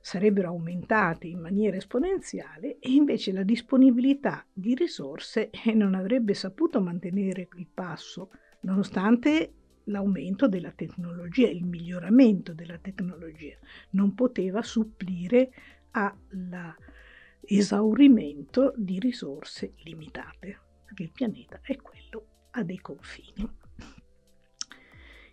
sarebbero 0.01 0.49
aumentati 0.49 1.29
in 1.29 1.39
maniera 1.39 1.77
esponenziale 1.77 2.79
e 2.79 2.91
invece 2.91 3.31
la 3.31 3.43
disponibilità 3.43 4.43
di 4.51 4.73
risorse 4.73 5.51
eh, 5.51 5.73
non 5.73 5.93
avrebbe 5.93 6.33
saputo 6.33 6.81
mantenere 6.81 7.47
il 7.55 7.67
passo, 7.71 8.31
nonostante 8.61 9.53
l'aumento 9.85 10.47
della 10.47 10.71
tecnologia, 10.71 11.47
il 11.47 11.65
miglioramento 11.65 12.53
della 12.53 12.79
tecnologia, 12.79 13.55
non 13.91 14.15
poteva 14.15 14.63
supplire 14.63 15.51
all'esaurimento 15.91 18.73
di 18.75 18.97
risorse 18.99 19.73
limitate, 19.83 20.59
perché 20.85 21.03
il 21.03 21.11
pianeta 21.11 21.59
è 21.61 21.77
quello, 21.77 22.25
ha 22.51 22.63
dei 22.63 22.79
confini. 22.79 23.47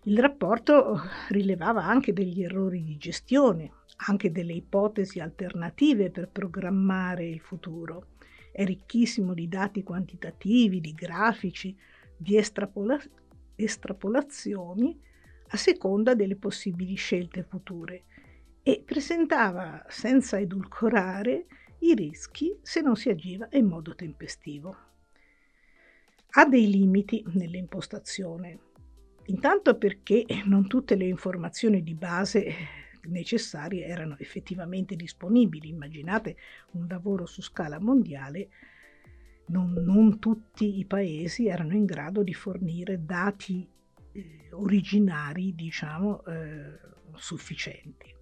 Il 0.03 0.19
rapporto 0.19 1.01
rilevava 1.29 1.83
anche 1.83 2.13
degli 2.13 2.41
errori 2.41 2.83
di 2.83 2.97
gestione, 2.97 3.73
anche 4.07 4.31
delle 4.31 4.53
ipotesi 4.53 5.19
alternative 5.19 6.09
per 6.09 6.29
programmare 6.29 7.27
il 7.27 7.39
futuro. 7.39 8.07
È 8.51 8.63
ricchissimo 8.63 9.33
di 9.33 9.47
dati 9.47 9.83
quantitativi, 9.83 10.79
di 10.79 10.93
grafici, 10.93 11.75
di 12.15 12.37
estrapola- 12.37 13.01
estrapolazioni 13.55 14.99
a 15.51 15.57
seconda 15.57 16.13
delle 16.13 16.35
possibili 16.35 16.95
scelte 16.95 17.43
future 17.43 18.03
e 18.61 18.81
presentava 18.85 19.85
senza 19.89 20.39
edulcorare 20.39 21.45
i 21.79 21.93
rischi 21.93 22.57
se 22.61 22.81
non 22.81 22.95
si 22.95 23.09
agiva 23.09 23.47
in 23.51 23.65
modo 23.65 23.95
tempestivo. 23.95 24.75
Ha 26.31 26.45
dei 26.45 26.69
limiti 26.69 27.23
nell'impostazione, 27.33 28.59
intanto 29.25 29.77
perché 29.77 30.25
non 30.45 30.67
tutte 30.67 30.95
le 30.95 31.05
informazioni 31.05 31.81
di 31.81 31.95
base 31.95 32.53
necessarie 33.03 33.85
erano 33.85 34.17
effettivamente 34.19 34.95
disponibili. 34.95 35.69
Immaginate 35.69 36.35
un 36.71 36.87
lavoro 36.87 37.25
su 37.25 37.41
scala 37.41 37.79
mondiale, 37.79 38.49
non, 39.47 39.73
non 39.73 40.19
tutti 40.19 40.77
i 40.79 40.85
paesi 40.85 41.47
erano 41.47 41.73
in 41.73 41.85
grado 41.85 42.23
di 42.23 42.33
fornire 42.33 43.03
dati 43.03 43.67
eh, 44.11 44.49
originari, 44.51 45.55
diciamo, 45.55 46.23
eh, 46.25 46.79
sufficienti. 47.15 48.15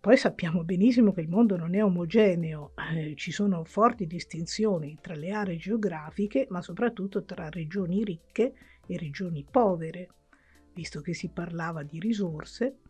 Poi 0.00 0.16
sappiamo 0.18 0.64
benissimo 0.64 1.12
che 1.12 1.22
il 1.22 1.28
mondo 1.28 1.56
non 1.56 1.74
è 1.74 1.82
omogeneo, 1.82 2.72
eh, 2.94 3.14
ci 3.16 3.32
sono 3.32 3.64
forti 3.64 4.06
distinzioni 4.06 4.98
tra 5.00 5.14
le 5.14 5.30
aree 5.30 5.56
geografiche, 5.56 6.46
ma 6.50 6.60
soprattutto 6.60 7.24
tra 7.24 7.48
regioni 7.48 8.04
ricche 8.04 8.52
e 8.86 8.98
regioni 8.98 9.46
povere 9.50 10.08
visto 10.74 11.00
che 11.00 11.14
si 11.14 11.28
parlava 11.28 11.82
di 11.82 11.98
risorse, 11.98 12.80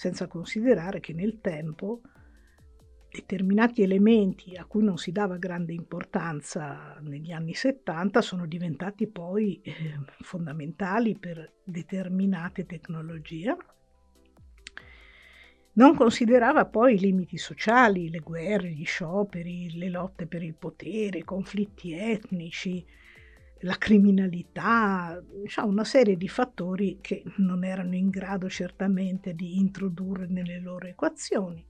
senza 0.00 0.28
considerare 0.28 0.98
che 0.98 1.12
nel 1.12 1.42
tempo 1.42 2.00
determinati 3.10 3.82
elementi 3.82 4.56
a 4.56 4.64
cui 4.64 4.82
non 4.82 4.96
si 4.96 5.12
dava 5.12 5.36
grande 5.36 5.74
importanza 5.74 6.98
negli 7.02 7.32
anni 7.32 7.52
70 7.52 8.22
sono 8.22 8.46
diventati 8.46 9.06
poi 9.08 9.60
eh, 9.60 9.72
fondamentali 10.22 11.18
per 11.18 11.52
determinate 11.62 12.64
tecnologie. 12.64 13.54
Non 15.72 15.94
considerava 15.94 16.64
poi 16.64 16.94
i 16.94 16.98
limiti 16.98 17.36
sociali, 17.36 18.08
le 18.08 18.20
guerre, 18.20 18.70
gli 18.70 18.86
scioperi, 18.86 19.76
le 19.76 19.90
lotte 19.90 20.26
per 20.26 20.42
il 20.42 20.54
potere, 20.54 21.18
i 21.18 21.24
conflitti 21.24 21.92
etnici, 21.92 22.82
la 23.60 23.76
criminalità, 23.76 25.22
diciamo 25.42 25.68
una 25.68 25.84
serie 25.84 26.16
di 26.16 26.28
fattori 26.28 26.98
che 27.00 27.22
non 27.36 27.64
erano 27.64 27.94
in 27.94 28.08
grado 28.08 28.48
certamente 28.48 29.34
di 29.34 29.58
introdurre 29.58 30.26
nelle 30.28 30.60
loro 30.60 30.86
equazioni 30.86 31.66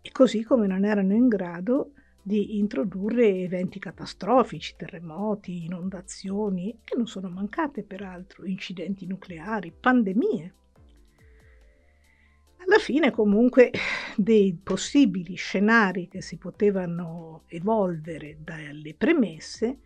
e 0.00 0.10
così 0.10 0.42
come 0.42 0.66
non 0.66 0.84
erano 0.84 1.12
in 1.12 1.28
grado 1.28 1.92
di 2.22 2.58
introdurre 2.58 3.42
eventi 3.42 3.78
catastrofici, 3.78 4.74
terremoti, 4.76 5.64
inondazioni, 5.64 6.80
che 6.82 6.96
non 6.96 7.06
sono 7.06 7.28
mancate 7.28 7.84
peraltro, 7.84 8.44
incidenti 8.44 9.06
nucleari, 9.06 9.72
pandemie. 9.72 10.54
Alla 12.66 12.78
fine 12.78 13.12
comunque 13.12 13.70
dei 14.16 14.58
possibili 14.60 15.36
scenari 15.36 16.08
che 16.08 16.20
si 16.20 16.36
potevano 16.36 17.44
evolvere 17.46 18.38
dalle 18.40 18.94
premesse 18.94 19.78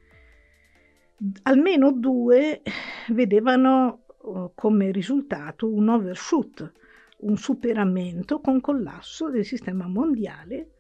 almeno 1.43 1.93
due 1.93 2.63
vedevano 3.09 4.05
uh, 4.23 4.53
come 4.55 4.91
risultato 4.91 5.71
un 5.71 5.89
overshoot, 5.89 6.73
un 7.19 7.37
superamento 7.37 8.41
con 8.41 8.61
collasso 8.61 9.29
del 9.29 9.45
sistema 9.45 9.87
mondiale 9.87 10.71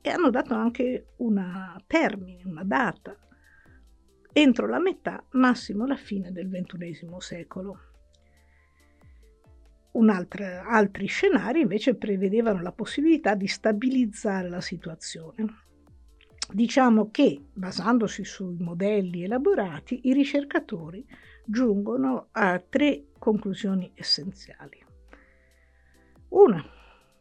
e 0.00 0.10
hanno 0.10 0.30
dato 0.30 0.54
anche 0.54 1.14
una 1.16 1.80
termine, 1.86 2.42
una 2.44 2.64
data, 2.64 3.16
entro 4.32 4.66
la 4.66 4.78
metà, 4.78 5.24
massimo 5.30 5.86
la 5.86 5.96
fine 5.96 6.30
del 6.30 6.48
XXI 6.48 7.08
secolo. 7.18 7.80
altri 10.66 11.06
scenari 11.06 11.62
invece 11.62 11.94
prevedevano 11.94 12.60
la 12.60 12.72
possibilità 12.72 13.34
di 13.34 13.46
stabilizzare 13.46 14.50
la 14.50 14.60
situazione 14.60 15.64
Diciamo 16.52 17.10
che, 17.10 17.40
basandosi 17.52 18.24
sui 18.24 18.56
modelli 18.58 19.24
elaborati, 19.24 20.00
i 20.04 20.12
ricercatori 20.12 21.04
giungono 21.44 22.28
a 22.32 22.58
tre 22.58 23.06
conclusioni 23.18 23.90
essenziali. 23.94 24.84
Una, 26.28 26.64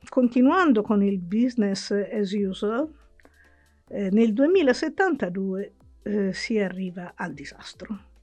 continuando 0.08 0.82
con 0.82 1.04
il 1.04 1.20
business 1.20 1.92
as 1.92 2.32
usual, 2.34 2.92
eh, 3.88 4.10
nel 4.12 4.34
2072 4.34 5.74
eh, 6.04 6.34
si 6.34 6.60
arriva 6.60 7.14
al 7.16 7.34
disastro. 7.34 8.14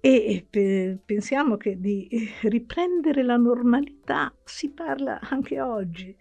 E 0.00 0.46
pe- 0.48 0.98
pensiamo 1.04 1.56
che 1.56 1.78
di 1.78 2.08
riprendere 2.42 3.22
la 3.22 3.36
normalità 3.36 4.34
si 4.44 4.70
parla 4.70 5.20
anche 5.20 5.60
oggi, 5.60 6.16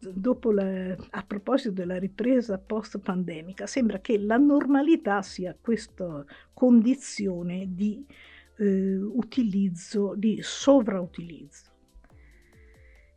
la, 0.00 0.96
a 1.10 1.22
proposito 1.24 1.72
della 1.72 1.98
ripresa 1.98 2.58
post-pandemica, 2.58 3.66
sembra 3.66 4.00
che 4.00 4.18
la 4.18 4.36
normalità 4.36 5.22
sia 5.22 5.56
questa 5.60 6.24
condizione 6.52 7.66
di 7.74 8.04
eh, 8.58 8.96
utilizzo, 8.96 10.14
di 10.16 10.38
sovrautilizzo. 10.40 11.66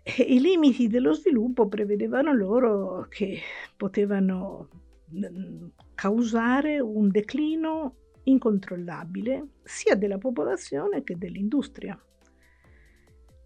E 0.04 0.24
I 0.24 0.40
limiti 0.40 0.88
dello 0.88 1.14
sviluppo 1.14 1.68
prevedevano 1.68 2.34
loro 2.34 3.06
che 3.08 3.40
potevano 3.78 4.70
mm, 5.14 5.68
causare 5.94 6.80
un 6.80 7.10
declino 7.10 7.96
incontrollabile 8.24 9.48
sia 9.64 9.96
della 9.96 10.18
popolazione 10.18 11.04
che 11.04 11.18
dell'industria 11.18 12.00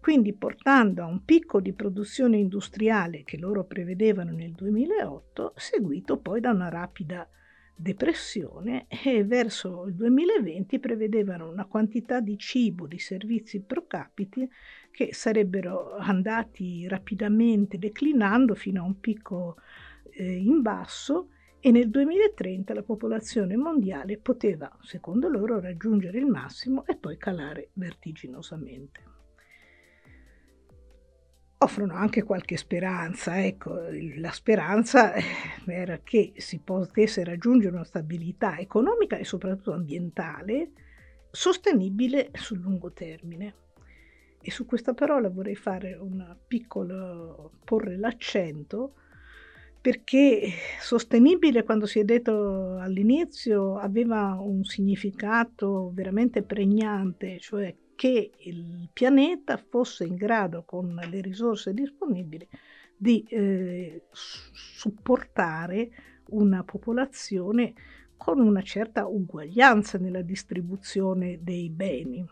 quindi 0.06 0.34
portando 0.34 1.02
a 1.02 1.06
un 1.06 1.24
picco 1.24 1.60
di 1.60 1.72
produzione 1.72 2.36
industriale 2.36 3.24
che 3.24 3.36
loro 3.36 3.64
prevedevano 3.64 4.30
nel 4.30 4.52
2008, 4.52 5.54
seguito 5.56 6.18
poi 6.18 6.38
da 6.38 6.50
una 6.50 6.68
rapida 6.68 7.28
depressione 7.74 8.86
e 8.86 9.24
verso 9.24 9.86
il 9.88 9.94
2020 9.96 10.78
prevedevano 10.78 11.50
una 11.50 11.64
quantità 11.64 12.20
di 12.20 12.38
cibo, 12.38 12.86
di 12.86 13.00
servizi 13.00 13.62
pro 13.62 13.88
capite 13.88 14.50
che 14.92 15.12
sarebbero 15.12 15.96
andati 15.96 16.86
rapidamente 16.86 17.76
declinando 17.76 18.54
fino 18.54 18.82
a 18.82 18.86
un 18.86 19.00
picco 19.00 19.56
eh, 20.12 20.36
in 20.36 20.62
basso 20.62 21.30
e 21.58 21.72
nel 21.72 21.90
2030 21.90 22.74
la 22.74 22.84
popolazione 22.84 23.56
mondiale 23.56 24.18
poteva, 24.18 24.70
secondo 24.82 25.28
loro, 25.28 25.58
raggiungere 25.58 26.18
il 26.18 26.26
massimo 26.26 26.86
e 26.86 26.94
poi 26.94 27.16
calare 27.16 27.70
vertiginosamente 27.72 29.15
offrono 31.58 31.94
anche 31.94 32.22
qualche 32.22 32.56
speranza. 32.56 33.44
Ecco, 33.44 33.78
la 34.16 34.30
speranza 34.30 35.14
eh, 35.14 35.24
era 35.66 36.00
che 36.02 36.32
si 36.36 36.58
potesse 36.58 37.24
raggiungere 37.24 37.74
una 37.74 37.84
stabilità 37.84 38.58
economica 38.58 39.16
e 39.16 39.24
soprattutto 39.24 39.72
ambientale 39.72 40.70
sostenibile 41.30 42.30
sul 42.32 42.60
lungo 42.60 42.92
termine. 42.92 43.54
E 44.40 44.50
su 44.50 44.64
questa 44.64 44.94
parola 44.94 45.28
vorrei 45.28 45.56
fare 45.56 45.94
un 45.94 46.36
piccolo 46.46 47.52
porre 47.64 47.96
l'accento 47.96 48.94
perché 49.80 50.50
sostenibile, 50.80 51.62
quando 51.62 51.86
si 51.86 52.00
è 52.00 52.04
detto 52.04 52.76
all'inizio, 52.76 53.76
aveva 53.76 54.36
un 54.40 54.64
significato 54.64 55.92
veramente 55.94 56.42
pregnante, 56.42 57.38
cioè 57.38 57.72
che 57.96 58.30
il 58.36 58.88
pianeta 58.92 59.56
fosse 59.56 60.04
in 60.04 60.14
grado, 60.14 60.62
con 60.64 60.94
le 60.94 61.20
risorse 61.20 61.74
disponibili, 61.74 62.46
di 62.96 63.24
eh, 63.28 64.04
supportare 64.12 65.90
una 66.28 66.62
popolazione 66.62 67.74
con 68.16 68.40
una 68.40 68.62
certa 68.62 69.06
uguaglianza 69.06 69.98
nella 69.98 70.22
distribuzione 70.22 71.38
dei 71.42 71.68
beni. 71.70 72.24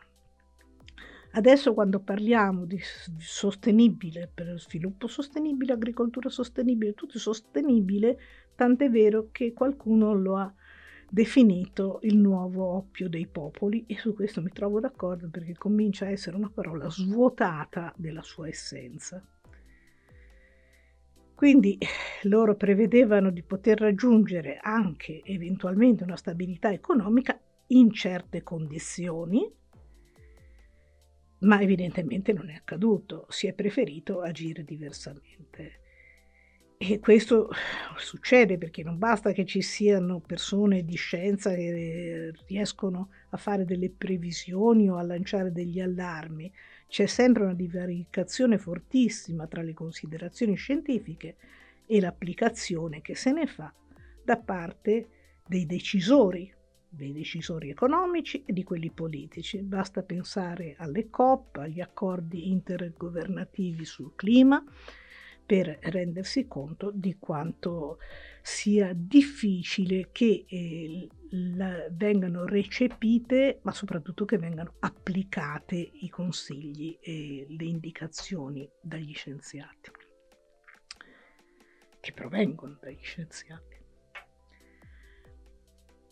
Adesso 1.32 1.74
quando 1.74 1.98
parliamo 1.98 2.64
di 2.64 2.80
sostenibile, 3.18 4.30
per 4.32 4.58
sviluppo 4.58 5.08
sostenibile, 5.08 5.72
agricoltura 5.72 6.28
sostenibile, 6.28 6.94
tutto 6.94 7.18
sostenibile, 7.18 8.18
tant'è 8.54 8.88
vero 8.88 9.30
che 9.32 9.52
qualcuno 9.52 10.14
lo 10.14 10.36
ha 10.36 10.54
definito 11.10 11.98
il 12.02 12.16
nuovo 12.16 12.64
oppio 12.64 13.08
dei 13.08 13.26
popoli 13.26 13.84
e 13.86 13.96
su 13.98 14.14
questo 14.14 14.42
mi 14.42 14.50
trovo 14.50 14.80
d'accordo 14.80 15.28
perché 15.28 15.54
comincia 15.54 16.06
a 16.06 16.10
essere 16.10 16.36
una 16.36 16.50
parola 16.50 16.88
svuotata 16.88 17.92
della 17.96 18.22
sua 18.22 18.48
essenza. 18.48 19.24
Quindi 21.34 21.78
loro 22.22 22.54
prevedevano 22.54 23.30
di 23.30 23.42
poter 23.42 23.78
raggiungere 23.78 24.58
anche 24.60 25.20
eventualmente 25.24 26.04
una 26.04 26.16
stabilità 26.16 26.72
economica 26.72 27.38
in 27.68 27.90
certe 27.92 28.42
condizioni, 28.42 29.52
ma 31.40 31.60
evidentemente 31.60 32.32
non 32.32 32.50
è 32.50 32.54
accaduto, 32.54 33.26
si 33.28 33.46
è 33.46 33.52
preferito 33.52 34.20
agire 34.20 34.64
diversamente. 34.64 35.80
E 36.76 36.98
questo 36.98 37.50
succede 37.96 38.58
perché 38.58 38.82
non 38.82 38.98
basta 38.98 39.32
che 39.32 39.44
ci 39.44 39.62
siano 39.62 40.20
persone 40.20 40.84
di 40.84 40.96
scienza 40.96 41.54
che 41.54 42.32
riescono 42.46 43.10
a 43.30 43.36
fare 43.36 43.64
delle 43.64 43.90
previsioni 43.90 44.90
o 44.90 44.96
a 44.96 45.02
lanciare 45.02 45.52
degli 45.52 45.80
allarmi, 45.80 46.52
c'è 46.88 47.06
sempre 47.06 47.44
una 47.44 47.54
divaricazione 47.54 48.58
fortissima 48.58 49.46
tra 49.46 49.62
le 49.62 49.72
considerazioni 49.72 50.56
scientifiche 50.56 51.36
e 51.86 52.00
l'applicazione 52.00 53.00
che 53.00 53.14
se 53.14 53.32
ne 53.32 53.46
fa 53.46 53.72
da 54.22 54.36
parte 54.36 55.08
dei 55.46 55.66
decisori, 55.66 56.52
dei 56.88 57.12
decisori 57.12 57.70
economici 57.70 58.42
e 58.44 58.52
di 58.52 58.64
quelli 58.64 58.90
politici. 58.90 59.62
Basta 59.62 60.02
pensare 60.02 60.74
alle 60.78 61.08
COP, 61.08 61.56
agli 61.56 61.80
accordi 61.80 62.50
intergovernativi 62.50 63.84
sul 63.84 64.12
clima, 64.14 64.62
per 65.44 65.78
rendersi 65.82 66.46
conto 66.46 66.90
di 66.92 67.16
quanto 67.18 67.98
sia 68.40 68.92
difficile 68.94 70.08
che 70.12 70.44
eh, 70.48 71.08
la, 71.30 71.86
vengano 71.90 72.44
recepite, 72.44 73.60
ma 73.62 73.72
soprattutto 73.72 74.24
che 74.24 74.38
vengano 74.38 74.74
applicate 74.80 75.76
i 75.76 76.08
consigli 76.08 76.98
e 77.00 77.46
le 77.48 77.64
indicazioni 77.64 78.68
dagli 78.80 79.14
scienziati, 79.14 79.90
che 82.00 82.12
provengono 82.12 82.78
dagli 82.80 83.02
scienziati. 83.02 83.74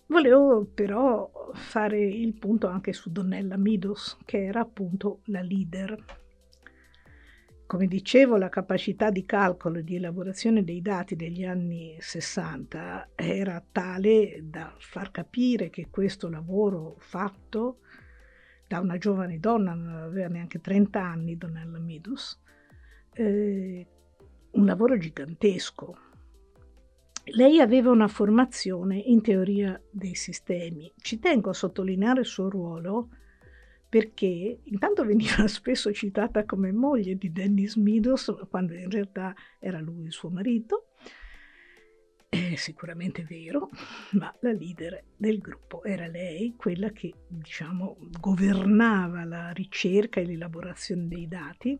Volevo 0.06 0.66
però 0.66 1.30
fare 1.54 1.98
il 1.98 2.34
punto 2.34 2.66
anche 2.66 2.92
su 2.92 3.10
Donnella 3.10 3.56
Meadows, 3.56 4.18
che 4.24 4.44
era 4.44 4.60
appunto 4.60 5.20
la 5.26 5.40
leader. 5.40 6.21
Come 7.72 7.86
dicevo, 7.86 8.36
la 8.36 8.50
capacità 8.50 9.08
di 9.08 9.24
calcolo 9.24 9.78
e 9.78 9.82
di 9.82 9.96
elaborazione 9.96 10.62
dei 10.62 10.82
dati 10.82 11.16
degli 11.16 11.42
anni 11.42 11.96
60 11.98 13.12
era 13.14 13.64
tale 13.72 14.40
da 14.42 14.74
far 14.76 15.10
capire 15.10 15.70
che 15.70 15.88
questo 15.88 16.28
lavoro 16.28 16.96
fatto 16.98 17.78
da 18.68 18.78
una 18.78 18.98
giovane 18.98 19.40
donna, 19.40 19.72
non 19.72 20.02
aveva 20.02 20.28
neanche 20.28 20.60
30 20.60 21.02
anni, 21.02 21.38
Donnella 21.38 21.78
Meadows, 21.78 22.42
eh, 23.14 23.86
un 24.50 24.66
lavoro 24.66 24.98
gigantesco. 24.98 25.96
Lei 27.24 27.58
aveva 27.58 27.90
una 27.90 28.08
formazione 28.08 28.98
in 28.98 29.22
teoria 29.22 29.80
dei 29.90 30.14
sistemi. 30.14 30.92
Ci 30.98 31.18
tengo 31.18 31.48
a 31.48 31.54
sottolineare 31.54 32.20
il 32.20 32.26
suo 32.26 32.50
ruolo 32.50 33.08
perché 33.92 34.60
intanto 34.62 35.04
veniva 35.04 35.46
spesso 35.46 35.92
citata 35.92 36.46
come 36.46 36.72
moglie 36.72 37.16
di 37.16 37.30
Dennis 37.30 37.76
Meadows, 37.76 38.34
quando 38.48 38.72
in 38.72 38.88
realtà 38.88 39.34
era 39.58 39.80
lui 39.80 40.04
il 40.04 40.12
suo 40.12 40.30
marito. 40.30 40.86
È 42.26 42.54
sicuramente 42.54 43.26
vero, 43.28 43.68
ma 44.12 44.34
la 44.40 44.52
leader 44.52 45.04
del 45.14 45.36
gruppo 45.36 45.84
era 45.84 46.06
lei, 46.06 46.54
quella 46.56 46.88
che 46.90 47.12
diciamo 47.28 47.98
governava 48.18 49.24
la 49.24 49.50
ricerca 49.50 50.20
e 50.20 50.24
l'elaborazione 50.24 51.06
dei 51.08 51.28
dati 51.28 51.78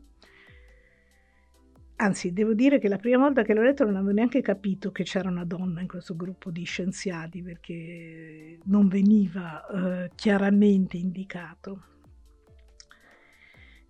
Anzi, 2.03 2.33
devo 2.33 2.53
dire 2.53 2.81
che 2.81 2.89
la 2.89 2.97
prima 2.97 3.19
volta 3.19 3.45
che 3.45 3.55
l'ho 3.55 3.63
letto 3.63 3.85
non 3.85 3.95
avevo 3.95 4.11
neanche 4.11 4.41
capito 4.41 4.91
che 4.91 5.05
c'era 5.05 5.29
una 5.29 5.45
donna 5.45 5.81
in 5.81 5.87
questo 5.87 6.17
gruppo 6.17 6.51
di 6.51 6.65
scienziati 6.65 7.43
perché 7.43 8.59
non 8.65 8.89
veniva 8.89 9.65
eh, 9.69 10.11
chiaramente 10.17 10.97
indicato. 10.97 11.85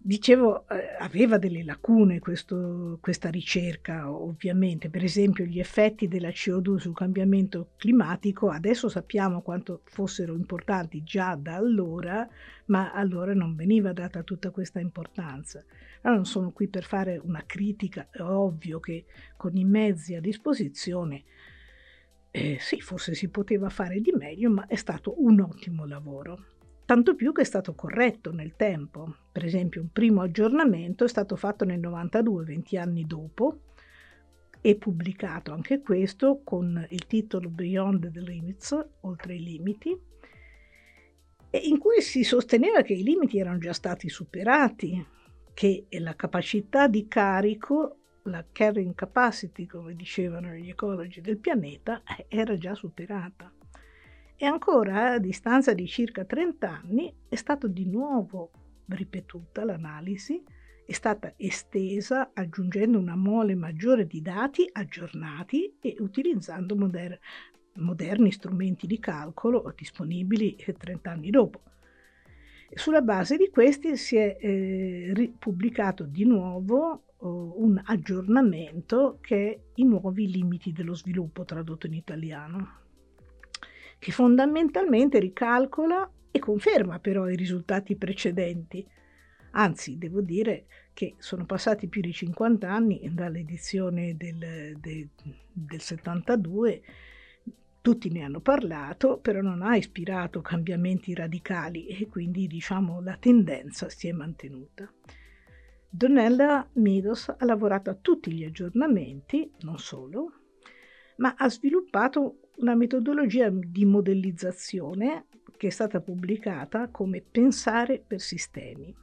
Dicevo, 0.04 0.68
eh, 0.68 0.96
aveva 0.98 1.38
delle 1.38 1.62
lacune 1.62 2.18
questo, 2.18 2.98
questa 3.00 3.30
ricerca, 3.30 4.10
ovviamente, 4.10 4.90
per 4.90 5.04
esempio 5.04 5.44
gli 5.44 5.60
effetti 5.60 6.08
della 6.08 6.30
CO2 6.30 6.78
sul 6.78 6.92
cambiamento 6.92 7.68
climatico, 7.76 8.50
adesso 8.50 8.88
sappiamo 8.88 9.42
quanto 9.42 9.82
fossero 9.84 10.34
importanti 10.34 11.04
già 11.04 11.36
da 11.36 11.54
allora, 11.54 12.28
ma 12.66 12.90
allora 12.90 13.32
non 13.32 13.54
veniva 13.54 13.92
data 13.92 14.24
tutta 14.24 14.50
questa 14.50 14.80
importanza. 14.80 15.64
Allora 16.00 16.16
non 16.16 16.26
sono 16.26 16.50
qui 16.50 16.66
per 16.66 16.82
fare 16.82 17.20
una 17.22 17.44
critica, 17.46 18.08
è 18.10 18.22
ovvio 18.22 18.80
che 18.80 19.04
con 19.36 19.56
i 19.56 19.64
mezzi 19.64 20.16
a 20.16 20.20
disposizione, 20.20 21.22
eh, 22.32 22.56
sì, 22.58 22.80
forse 22.80 23.14
si 23.14 23.28
poteva 23.28 23.68
fare 23.68 24.00
di 24.00 24.10
meglio, 24.10 24.50
ma 24.50 24.66
è 24.66 24.74
stato 24.74 25.22
un 25.22 25.38
ottimo 25.42 25.86
lavoro 25.86 26.46
tanto 26.92 27.14
più 27.14 27.32
che 27.32 27.40
è 27.40 27.44
stato 27.44 27.74
corretto 27.74 28.32
nel 28.32 28.54
tempo. 28.54 29.14
Per 29.32 29.42
esempio, 29.42 29.80
un 29.80 29.90
primo 29.90 30.20
aggiornamento 30.20 31.04
è 31.04 31.08
stato 31.08 31.36
fatto 31.36 31.64
nel 31.64 31.80
92, 31.80 32.44
20 32.44 32.76
anni 32.76 33.06
dopo, 33.06 33.60
e 34.60 34.76
pubblicato 34.76 35.54
anche 35.54 35.80
questo 35.80 36.42
con 36.44 36.86
il 36.90 37.06
titolo 37.06 37.48
Beyond 37.48 38.12
the 38.12 38.20
Limits, 38.20 38.78
oltre 39.00 39.36
i 39.36 39.42
limiti, 39.42 39.98
in 41.62 41.78
cui 41.78 42.02
si 42.02 42.24
sosteneva 42.24 42.82
che 42.82 42.92
i 42.92 43.02
limiti 43.02 43.38
erano 43.38 43.56
già 43.56 43.72
stati 43.72 44.10
superati, 44.10 45.02
che 45.54 45.86
la 45.98 46.14
capacità 46.14 46.88
di 46.88 47.08
carico, 47.08 48.00
la 48.24 48.44
carrying 48.52 48.94
capacity, 48.94 49.64
come 49.64 49.94
dicevano 49.94 50.52
gli 50.52 50.68
ecologi 50.68 51.22
del 51.22 51.38
pianeta, 51.38 52.02
era 52.28 52.54
già 52.58 52.74
superata. 52.74 53.50
E 54.36 54.46
ancora, 54.46 55.12
a 55.12 55.18
distanza 55.18 55.72
di 55.72 55.86
circa 55.86 56.24
30 56.24 56.68
anni, 56.68 57.14
è 57.28 57.36
stata 57.36 57.66
di 57.66 57.86
nuovo 57.86 58.50
ripetuta 58.86 59.64
l'analisi, 59.64 60.42
è 60.84 60.92
stata 60.92 61.34
estesa 61.36 62.30
aggiungendo 62.34 62.98
una 62.98 63.16
mole 63.16 63.54
maggiore 63.54 64.06
di 64.06 64.20
dati 64.20 64.68
aggiornati 64.70 65.76
e 65.80 65.96
utilizzando 66.00 66.76
moder- 66.76 67.18
moderni 67.74 68.32
strumenti 68.32 68.86
di 68.86 68.98
calcolo 68.98 69.72
disponibili 69.76 70.56
30 70.56 71.10
anni 71.10 71.30
dopo. 71.30 71.60
Sulla 72.74 73.02
base 73.02 73.36
di 73.36 73.50
questi 73.50 73.96
si 73.96 74.16
è 74.16 74.36
eh, 74.40 75.32
pubblicato 75.38 76.04
di 76.04 76.24
nuovo 76.24 77.02
oh, 77.18 77.62
un 77.62 77.80
aggiornamento 77.84 79.18
che 79.20 79.50
è 79.50 79.60
i 79.74 79.84
nuovi 79.84 80.30
limiti 80.30 80.72
dello 80.72 80.94
sviluppo 80.94 81.44
tradotto 81.44 81.86
in 81.86 81.94
italiano 81.94 82.80
che 84.02 84.10
fondamentalmente 84.10 85.20
ricalcola 85.20 86.10
e 86.32 86.40
conferma 86.40 86.98
però 86.98 87.28
i 87.28 87.36
risultati 87.36 87.94
precedenti. 87.94 88.84
Anzi, 89.52 89.96
devo 89.96 90.20
dire 90.20 90.66
che 90.92 91.14
sono 91.18 91.46
passati 91.46 91.86
più 91.86 92.00
di 92.00 92.12
50 92.12 92.68
anni 92.68 93.08
dall'edizione 93.12 94.16
del, 94.16 94.76
del, 94.80 95.08
del 95.52 95.80
72, 95.80 96.82
tutti 97.80 98.10
ne 98.10 98.24
hanno 98.24 98.40
parlato, 98.40 99.18
però 99.18 99.40
non 99.40 99.62
ha 99.62 99.76
ispirato 99.76 100.40
cambiamenti 100.40 101.14
radicali 101.14 101.86
e 101.86 102.08
quindi 102.08 102.48
diciamo 102.48 103.00
la 103.02 103.16
tendenza 103.16 103.88
si 103.88 104.08
è 104.08 104.12
mantenuta. 104.12 104.92
Donella 105.88 106.68
Meadows 106.72 107.28
ha 107.28 107.44
lavorato 107.44 107.88
a 107.88 107.94
tutti 107.94 108.32
gli 108.32 108.42
aggiornamenti, 108.42 109.48
non 109.60 109.78
solo, 109.78 110.32
ma 111.18 111.36
ha 111.38 111.48
sviluppato 111.48 112.41
una 112.62 112.74
metodologia 112.76 113.50
di 113.50 113.84
modellizzazione 113.84 115.26
che 115.56 115.66
è 115.66 115.70
stata 115.70 116.00
pubblicata 116.00 116.88
come 116.88 117.20
Pensare 117.20 118.02
per 118.04 118.20
sistemi, 118.20 118.94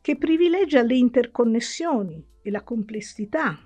che 0.00 0.16
privilegia 0.16 0.82
le 0.82 0.96
interconnessioni 0.96 2.24
e 2.42 2.50
la 2.50 2.62
complessità. 2.62 3.58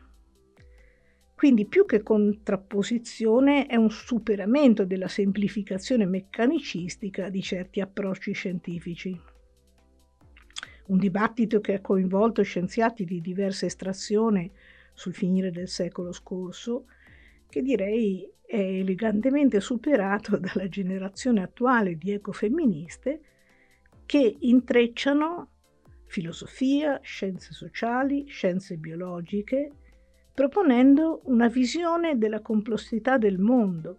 Quindi 1.35 1.67
più 1.67 1.85
che 1.85 2.03
contrapposizione 2.03 3.67
è 3.67 3.75
un 3.75 3.91
superamento 3.91 4.85
della 4.85 5.09
semplificazione 5.09 6.07
meccanicistica 6.07 7.29
di 7.29 7.43
certi 7.43 7.81
approcci 7.81 8.33
scientifici. 8.33 9.21
Un 10.87 10.99
dibattito 10.99 11.61
che 11.61 11.75
ha 11.75 11.81
coinvolto 11.81 12.43
scienziati 12.43 13.05
di 13.05 13.21
diversa 13.21 13.67
estrazione 13.67 14.53
sul 14.95 15.13
finire 15.13 15.51
del 15.51 15.69
secolo 15.69 16.13
scorso, 16.13 16.87
che 17.49 17.63
direi 17.63 18.31
è 18.45 18.59
elegantemente 18.59 19.61
superato 19.61 20.37
dalla 20.39 20.69
generazione 20.69 21.43
attuale 21.43 21.97
di 21.97 22.13
ecofemministe 22.13 23.21
che 24.07 24.37
intrecciano 24.39 25.51
filosofia, 26.05 27.01
scienze 27.03 27.53
sociali, 27.53 28.27
scienze 28.29 28.77
biologiche, 28.77 29.71
proponendo 30.33 31.23
una 31.25 31.49
visione 31.49 32.17
della 32.17 32.41
complessità 32.41 33.19
del 33.19 33.39
mondo 33.39 33.99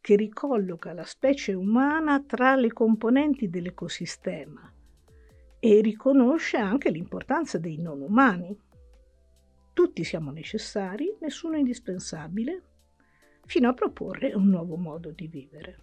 che 0.00 0.16
ricolloca 0.16 0.92
la 0.92 1.04
specie 1.04 1.54
umana 1.54 2.22
tra 2.22 2.54
le 2.54 2.72
componenti 2.72 3.48
dell'ecosistema 3.48 4.70
e 5.58 5.80
riconosce 5.80 6.58
anche 6.58 6.90
l'importanza 6.90 7.56
dei 7.56 7.78
non 7.78 8.02
umani. 8.02 8.54
Tutti 9.74 10.04
siamo 10.04 10.30
necessari, 10.30 11.16
nessuno 11.20 11.56
indispensabile, 11.56 12.62
fino 13.44 13.68
a 13.68 13.74
proporre 13.74 14.32
un 14.32 14.48
nuovo 14.48 14.76
modo 14.76 15.10
di 15.10 15.26
vivere. 15.26 15.78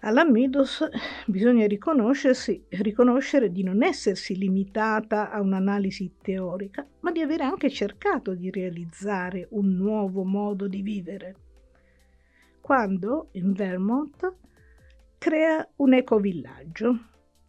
Alla 0.00 0.24
Meadows 0.24 0.86
bisogna 1.26 1.66
riconoscere 1.66 3.50
di 3.50 3.62
non 3.62 3.82
essersi 3.82 4.36
limitata 4.36 5.30
a 5.30 5.40
un'analisi 5.40 6.16
teorica, 6.20 6.86
ma 7.00 7.12
di 7.12 7.22
aver 7.22 7.40
anche 7.40 7.70
cercato 7.70 8.34
di 8.34 8.50
realizzare 8.50 9.48
un 9.52 9.74
nuovo 9.74 10.22
modo 10.22 10.68
di 10.68 10.82
vivere. 10.82 11.34
Quando 12.60 13.28
in 13.32 13.52
Vermont 13.52 14.34
crea 15.16 15.66
un 15.76 15.94
ecovillaggio, 15.94 16.98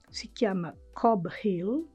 si 0.09 0.31
chiama 0.31 0.73
Cobb 0.93 1.27
Hill, 1.43 1.87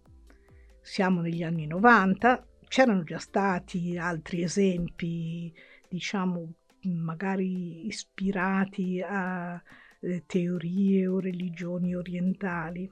siamo 0.86 1.20
negli 1.20 1.42
anni 1.42 1.66
90, 1.66 2.46
c'erano 2.68 3.02
già 3.02 3.18
stati 3.18 3.98
altri 3.98 4.42
esempi 4.42 5.52
diciamo, 5.88 6.52
magari 6.82 7.86
ispirati 7.86 9.02
a 9.04 9.60
eh, 10.00 10.22
teorie 10.26 11.08
o 11.08 11.18
religioni 11.18 11.96
orientali. 11.96 12.88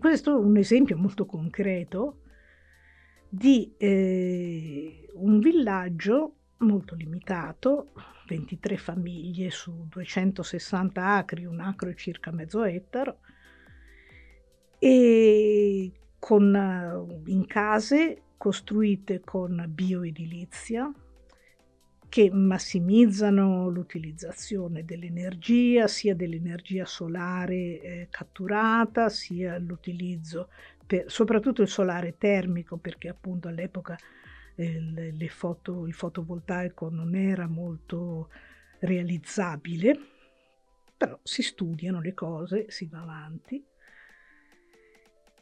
Questo 0.00 0.30
è 0.30 0.42
un 0.42 0.56
esempio 0.56 0.96
molto 0.96 1.26
concreto 1.26 2.22
di 3.28 3.74
eh, 3.76 5.06
un 5.12 5.40
villaggio 5.40 6.36
molto 6.58 6.94
limitato, 6.94 7.92
23 8.28 8.78
famiglie 8.78 9.50
su 9.50 9.86
260 9.90 11.06
acri, 11.06 11.44
un 11.44 11.60
acro 11.60 11.90
è 11.90 11.94
circa 11.94 12.30
mezzo 12.30 12.64
ettaro, 12.64 13.18
e 14.78 15.92
con, 16.24 16.54
in 17.26 17.46
case 17.46 18.22
costruite 18.36 19.20
con 19.20 19.64
bioedilizia, 19.68 20.92
che 22.08 22.30
massimizzano 22.30 23.68
l'utilizzazione 23.68 24.84
dell'energia, 24.84 25.88
sia 25.88 26.14
dell'energia 26.14 26.84
solare 26.84 27.80
eh, 27.80 28.08
catturata, 28.10 29.08
sia 29.08 29.58
l'utilizzo, 29.58 30.48
per, 30.86 31.10
soprattutto 31.10 31.62
il 31.62 31.68
solare 31.68 32.16
termico, 32.16 32.76
perché 32.76 33.08
appunto 33.08 33.48
all'epoca 33.48 33.98
eh, 34.54 35.26
foto, 35.28 35.86
il 35.86 35.94
fotovoltaico 35.94 36.88
non 36.88 37.16
era 37.16 37.48
molto 37.48 38.28
realizzabile, 38.80 39.98
però 40.96 41.18
si 41.22 41.42
studiano 41.42 42.00
le 42.00 42.14
cose, 42.14 42.66
si 42.68 42.86
va 42.86 43.00
avanti 43.00 43.72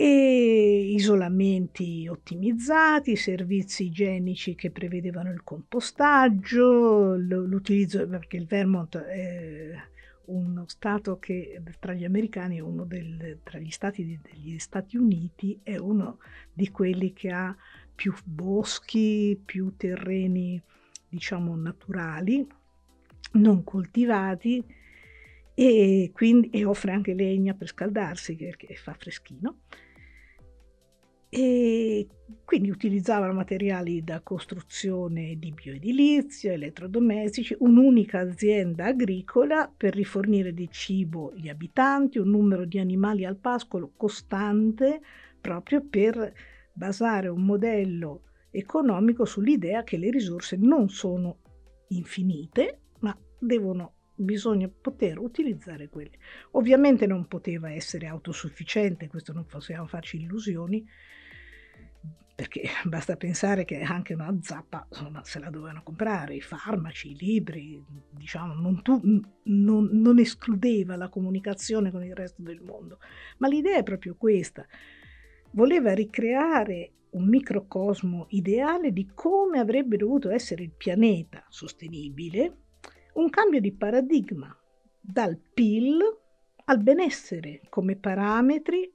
e 0.04 0.94
isolamenti 0.94 2.08
ottimizzati, 2.08 3.14
servizi 3.14 3.84
igienici 3.84 4.56
che 4.56 4.72
prevedevano 4.72 5.30
il 5.30 5.44
compostaggio, 5.44 7.14
l'utilizzo, 7.14 8.08
perché 8.08 8.36
il 8.36 8.46
Vermont 8.46 8.96
è 8.96 9.70
uno 10.24 10.64
stato 10.66 11.20
che 11.20 11.62
tra 11.78 11.92
gli 11.92 12.04
americani 12.04 12.56
è 12.56 12.60
uno 12.60 12.84
del, 12.84 13.38
tra 13.44 13.60
gli 13.60 13.70
stati 13.70 14.18
degli 14.20 14.58
Stati 14.58 14.96
Uniti 14.96 15.60
è 15.62 15.76
uno 15.76 16.18
di 16.52 16.68
quelli 16.72 17.12
che 17.12 17.30
ha 17.30 17.56
più 17.94 18.12
boschi, 18.24 19.40
più 19.44 19.74
terreni 19.76 20.60
diciamo 21.08 21.54
naturali, 21.54 22.44
non 23.34 23.62
coltivati 23.62 24.64
e, 25.54 26.10
quindi, 26.12 26.50
e 26.50 26.64
offre 26.64 26.90
anche 26.90 27.14
legna 27.14 27.54
per 27.54 27.68
scaldarsi 27.68 28.34
che 28.34 28.56
fa 28.74 28.94
freschino 28.94 29.58
e 31.34 32.06
quindi 32.44 32.68
utilizzavano 32.68 33.32
materiali 33.32 34.04
da 34.04 34.20
costruzione 34.20 35.38
di 35.38 35.50
bioedilizia, 35.50 36.52
elettrodomestici, 36.52 37.56
un'unica 37.60 38.18
azienda 38.18 38.84
agricola 38.84 39.72
per 39.74 39.94
rifornire 39.94 40.52
di 40.52 40.68
cibo 40.70 41.32
gli 41.34 41.48
abitanti, 41.48 42.18
un 42.18 42.28
numero 42.28 42.66
di 42.66 42.78
animali 42.78 43.24
al 43.24 43.38
pascolo 43.38 43.92
costante 43.96 45.00
proprio 45.40 45.82
per 45.88 46.34
basare 46.74 47.28
un 47.28 47.46
modello 47.46 48.24
economico 48.50 49.24
sull'idea 49.24 49.84
che 49.84 49.96
le 49.96 50.10
risorse 50.10 50.56
non 50.56 50.90
sono 50.90 51.38
infinite, 51.88 52.80
ma 53.00 53.18
devono 53.38 53.94
bisogna 54.14 54.68
poter 54.68 55.18
utilizzare 55.18 55.88
quelle. 55.88 56.18
Ovviamente 56.50 57.06
non 57.06 57.26
poteva 57.26 57.70
essere 57.72 58.06
autosufficiente, 58.06 59.08
questo 59.08 59.32
non 59.32 59.46
possiamo 59.46 59.86
farci 59.86 60.20
illusioni, 60.20 60.86
perché 62.34 62.62
basta 62.84 63.16
pensare 63.16 63.64
che 63.64 63.80
anche 63.80 64.14
una 64.14 64.34
zappa 64.40 64.86
insomma, 64.88 65.22
se 65.24 65.38
la 65.38 65.50
dovevano 65.50 65.82
comprare, 65.82 66.34
i 66.34 66.40
farmaci, 66.40 67.12
i 67.12 67.16
libri, 67.16 67.82
diciamo, 68.10 68.54
non, 68.54 68.82
tu, 68.82 69.00
non, 69.44 69.88
non 69.92 70.18
escludeva 70.18 70.96
la 70.96 71.08
comunicazione 71.08 71.90
con 71.90 72.04
il 72.04 72.14
resto 72.14 72.42
del 72.42 72.60
mondo, 72.60 72.98
ma 73.38 73.48
l'idea 73.48 73.78
è 73.78 73.82
proprio 73.82 74.16
questa, 74.16 74.66
voleva 75.52 75.92
ricreare 75.92 76.92
un 77.10 77.28
microcosmo 77.28 78.26
ideale 78.30 78.92
di 78.92 79.10
come 79.14 79.58
avrebbe 79.58 79.96
dovuto 79.96 80.30
essere 80.30 80.62
il 80.62 80.72
pianeta 80.72 81.44
sostenibile, 81.48 82.56
un 83.14 83.28
cambio 83.28 83.60
di 83.60 83.72
paradigma 83.72 84.56
dal 84.98 85.36
PIL 85.36 85.98
al 86.64 86.80
benessere 86.80 87.60
come 87.68 87.96
parametri 87.96 88.90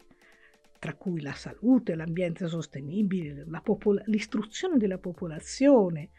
tra 0.80 0.94
cui 0.94 1.22
la 1.22 1.34
salute, 1.34 1.96
l'ambiente 1.96 2.48
sostenibile, 2.48 3.46
la 3.48 3.62
popola- 3.62 4.04
l'istruzione 4.06 4.78
della 4.78 4.98
popolazione, 4.98 6.10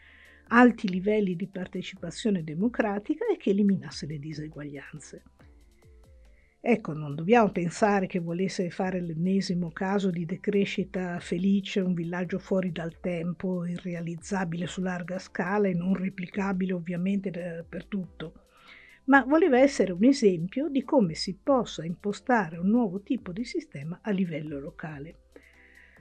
alti 0.49 0.89
livelli 0.89 1.35
di 1.35 1.47
partecipazione 1.47 2.43
democratica 2.43 3.25
e 3.31 3.37
che 3.37 3.51
eliminasse 3.51 4.05
le 4.05 4.19
diseguaglianze. 4.19 5.23
Ecco, 6.61 6.91
non 6.91 7.15
dobbiamo 7.15 7.51
pensare 7.51 8.05
che 8.05 8.19
volesse 8.19 8.69
fare 8.69 8.99
l'ennesimo 8.99 9.71
caso 9.71 10.09
di 10.09 10.25
decrescita 10.25 11.17
felice, 11.19 11.79
un 11.79 11.93
villaggio 11.93 12.37
fuori 12.37 12.71
dal 12.71 12.99
tempo, 12.99 13.65
irrealizzabile 13.65 14.67
su 14.67 14.81
larga 14.81 15.19
scala 15.19 15.69
e 15.69 15.73
non 15.73 15.95
replicabile 15.95 16.73
ovviamente 16.73 17.65
per 17.67 17.85
tutto 17.85 18.47
ma 19.09 19.23
voleva 19.23 19.59
essere 19.59 19.91
un 19.91 20.03
esempio 20.03 20.69
di 20.69 20.83
come 20.83 21.15
si 21.15 21.37
possa 21.41 21.83
impostare 21.83 22.57
un 22.57 22.69
nuovo 22.69 23.01
tipo 23.01 23.31
di 23.31 23.43
sistema 23.43 23.99
a 24.01 24.11
livello 24.11 24.59
locale. 24.59 25.15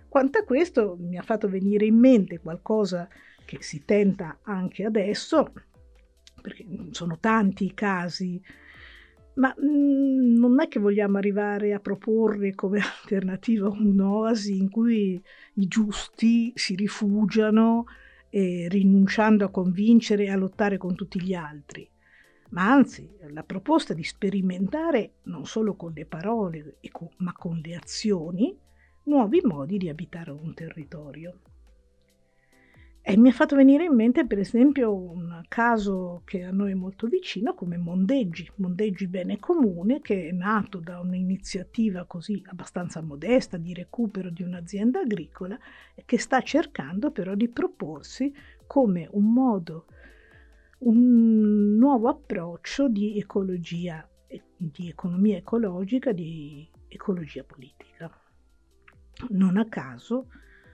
Quanto 0.09 0.39
a 0.39 0.45
questo 0.45 0.97
mi 0.99 1.17
ha 1.17 1.23
fatto 1.23 1.49
venire 1.49 1.87
in 1.87 1.99
mente 1.99 2.39
qualcosa 2.39 3.09
che 3.45 3.59
si 3.61 3.85
tenta 3.85 4.41
anche 4.43 4.85
adesso, 4.85 5.53
perché 6.41 6.67
sono 6.91 7.19
tanti 7.19 7.65
i 7.65 7.75
casi, 7.75 8.41
ma 9.35 9.55
mm, 9.59 10.37
non 10.37 10.61
è 10.61 10.69
che 10.69 10.79
vogliamo 10.79 11.17
arrivare 11.17 11.73
a 11.73 11.81
proporre 11.81 12.55
come 12.55 12.81
alternativa 13.03 13.69
un'oasi 13.69 14.59
in 14.59 14.69
cui 14.69 15.21
i 15.55 15.67
giusti 15.67 16.53
si 16.55 16.75
rifugiano 16.75 17.87
eh, 18.29 18.67
rinunciando 18.69 19.47
a 19.47 19.51
convincere 19.51 20.25
e 20.25 20.31
a 20.31 20.37
lottare 20.37 20.77
con 20.77 20.95
tutti 20.95 21.23
gli 21.23 21.33
altri 21.33 21.89
ma 22.51 22.71
anzi 22.71 23.09
la 23.31 23.43
proposta 23.43 23.95
di 23.95 24.05
sperimentare 24.05 25.15
non 25.25 25.45
solo 25.45 25.75
con 25.75 25.93
le 25.95 26.07
parole, 26.07 26.79
ma 27.19 27.33
con 27.33 27.61
le 27.63 27.75
azioni, 27.75 28.57
nuovi 29.05 29.41
modi 29.43 29.77
di 29.79 29.89
abitare 29.89 30.31
un 30.31 30.55
territorio. 30.55 31.41
E 33.01 33.17
mi 33.17 33.31
ha 33.31 33.33
fatto 33.33 33.57
venire 33.57 33.85
in 33.85 33.95
mente 33.95 34.27
per 34.27 34.39
esempio 34.39 34.95
un 34.95 35.43
caso 35.49 36.21
che 36.27 36.45
a 36.45 36.51
noi 36.51 36.73
è 36.73 36.75
molto 36.75 37.07
vicino 37.07 37.55
come 37.55 37.79
Mondeggi, 37.79 38.47
Mondeggi 38.57 39.07
Bene 39.07 39.39
Comune, 39.39 40.03
che 40.03 40.29
è 40.29 40.33
nato 40.33 40.79
da 40.79 41.01
un'iniziativa 41.01 42.05
così 42.05 42.43
abbastanza 42.49 43.01
modesta 43.01 43.57
di 43.57 43.73
recupero 43.73 44.29
di 44.29 44.43
un'azienda 44.43 45.01
agricola 45.01 45.59
che 46.05 46.19
sta 46.19 46.43
cercando 46.43 47.11
però 47.11 47.35
di 47.35 47.49
proporsi 47.49 48.31
come 48.67 49.09
un 49.13 49.33
modo 49.33 49.87
un 50.79 51.77
nuovo 51.77 52.09
approccio 52.09 52.89
di 52.89 53.19
ecologia, 53.19 54.09
di 54.57 54.89
economia 54.89 55.37
ecologica, 55.37 56.13
di 56.13 56.69
ecologia 56.89 57.43
politica. 57.45 58.11
Non 59.31 59.57
a 59.57 59.69
caso 59.69 60.29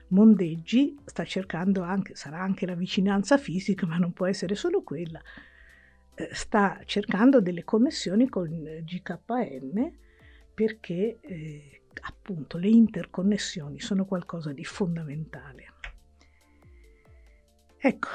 Mondeggi 0.09 0.99
sta 1.03 1.23
cercando 1.23 1.81
anche, 1.81 2.15
sarà 2.15 2.39
anche 2.39 2.65
la 2.65 2.75
vicinanza 2.75 3.37
fisica, 3.37 3.87
ma 3.87 3.97
non 3.97 4.13
può 4.13 4.27
essere 4.27 4.53
solo 4.53 4.83
quella, 4.83 5.19
eh, 6.13 6.29
sta 6.31 6.79
cercando 6.85 7.41
delle 7.41 7.63
connessioni 7.63 8.29
con 8.29 8.49
GKN 8.83 9.93
perché 10.53 11.17
eh, 11.19 11.81
appunto 12.01 12.57
le 12.57 12.69
interconnessioni 12.69 13.79
sono 13.79 14.05
qualcosa 14.05 14.53
di 14.53 14.63
fondamentale. 14.63 15.73
Ecco, 17.87 18.07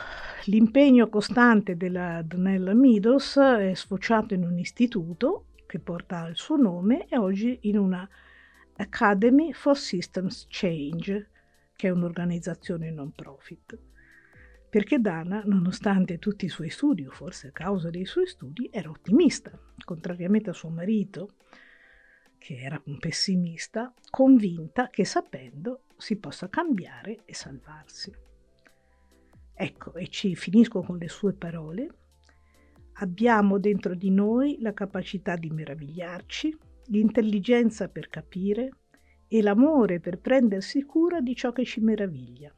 l'impegno 0.46 1.08
costante 1.08 1.76
della 1.76 2.22
Donella 2.22 2.74
Meadows 2.74 3.36
è 3.36 3.72
sfociato 3.72 4.34
in 4.34 4.42
un 4.42 4.58
istituto 4.58 5.44
che 5.64 5.78
porta 5.78 6.26
il 6.26 6.34
suo 6.34 6.56
nome 6.56 7.06
e 7.06 7.16
oggi 7.16 7.56
in 7.62 7.78
una 7.78 8.08
Academy 8.78 9.52
for 9.52 9.78
Systems 9.78 10.48
Change, 10.48 11.30
che 11.76 11.86
è 11.86 11.90
un'organizzazione 11.92 12.90
non 12.90 13.12
profit. 13.12 13.78
Perché 14.68 14.98
Dana, 14.98 15.40
nonostante 15.44 16.18
tutti 16.18 16.46
i 16.46 16.48
suoi 16.48 16.70
studi, 16.70 17.06
o 17.06 17.12
forse 17.12 17.46
a 17.46 17.52
causa 17.52 17.90
dei 17.90 18.06
suoi 18.06 18.26
studi, 18.26 18.68
era 18.72 18.90
ottimista, 18.90 19.56
contrariamente 19.84 20.50
a 20.50 20.52
suo 20.52 20.70
marito, 20.70 21.34
che 22.38 22.56
era 22.56 22.82
un 22.86 22.98
pessimista, 22.98 23.94
convinta 24.10 24.88
che 24.88 25.04
sapendo 25.04 25.82
si 25.96 26.16
possa 26.16 26.48
cambiare 26.48 27.20
e 27.24 27.34
salvarsi. 27.34 28.29
Ecco, 29.62 29.92
e 29.92 30.08
ci 30.08 30.34
finisco 30.36 30.80
con 30.80 30.96
le 30.96 31.10
sue 31.10 31.34
parole. 31.34 31.88
Abbiamo 32.94 33.58
dentro 33.58 33.94
di 33.94 34.10
noi 34.10 34.56
la 34.60 34.72
capacità 34.72 35.36
di 35.36 35.50
meravigliarci, 35.50 36.56
l'intelligenza 36.86 37.90
per 37.90 38.08
capire 38.08 38.70
e 39.28 39.42
l'amore 39.42 40.00
per 40.00 40.18
prendersi 40.18 40.82
cura 40.84 41.20
di 41.20 41.36
ciò 41.36 41.52
che 41.52 41.66
ci 41.66 41.80
meraviglia. 41.80 42.50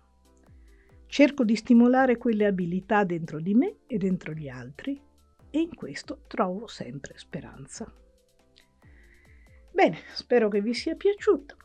Cerco 1.07 1.43
di 1.43 1.57
stimolare 1.57 2.19
quelle 2.19 2.47
abilità 2.47 3.03
dentro 3.03 3.41
di 3.41 3.55
me 3.55 3.79
e 3.89 3.99
dentro 3.99 4.33
gli 4.33 4.49
altri 4.49 5.03
e 5.51 5.59
in 5.59 5.75
questo 5.75 6.23
trovo 6.29 6.69
sempre 6.69 7.15
speranza. 7.17 7.93
Bene, 9.73 9.97
spero 10.15 10.49
che 10.49 10.61
vi 10.61 10.73
sia 10.73 10.95
piaciuto 10.95 11.57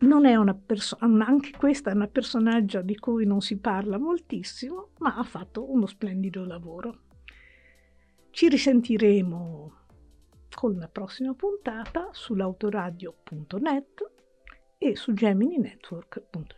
non 0.00 0.26
è 0.26 0.36
una 0.36 0.54
persona, 0.54 1.26
anche 1.26 1.52
questa 1.56 1.90
è 1.90 1.94
una 1.94 2.08
personaggio 2.08 2.82
di 2.82 2.96
cui 2.96 3.24
non 3.26 3.40
si 3.40 3.58
parla 3.58 3.98
moltissimo, 3.98 4.90
ma 4.98 5.16
ha 5.16 5.24
fatto 5.24 5.70
uno 5.70 5.86
splendido 5.86 6.44
lavoro. 6.44 7.02
Ci 8.30 8.48
risentiremo 8.48 9.72
con 10.54 10.76
la 10.76 10.88
prossima 10.88 11.34
puntata 11.34 12.08
sull'autoradio.net 12.12 14.10
e 14.78 14.96
su 14.96 15.12
gemininetwork.it. 15.12 16.57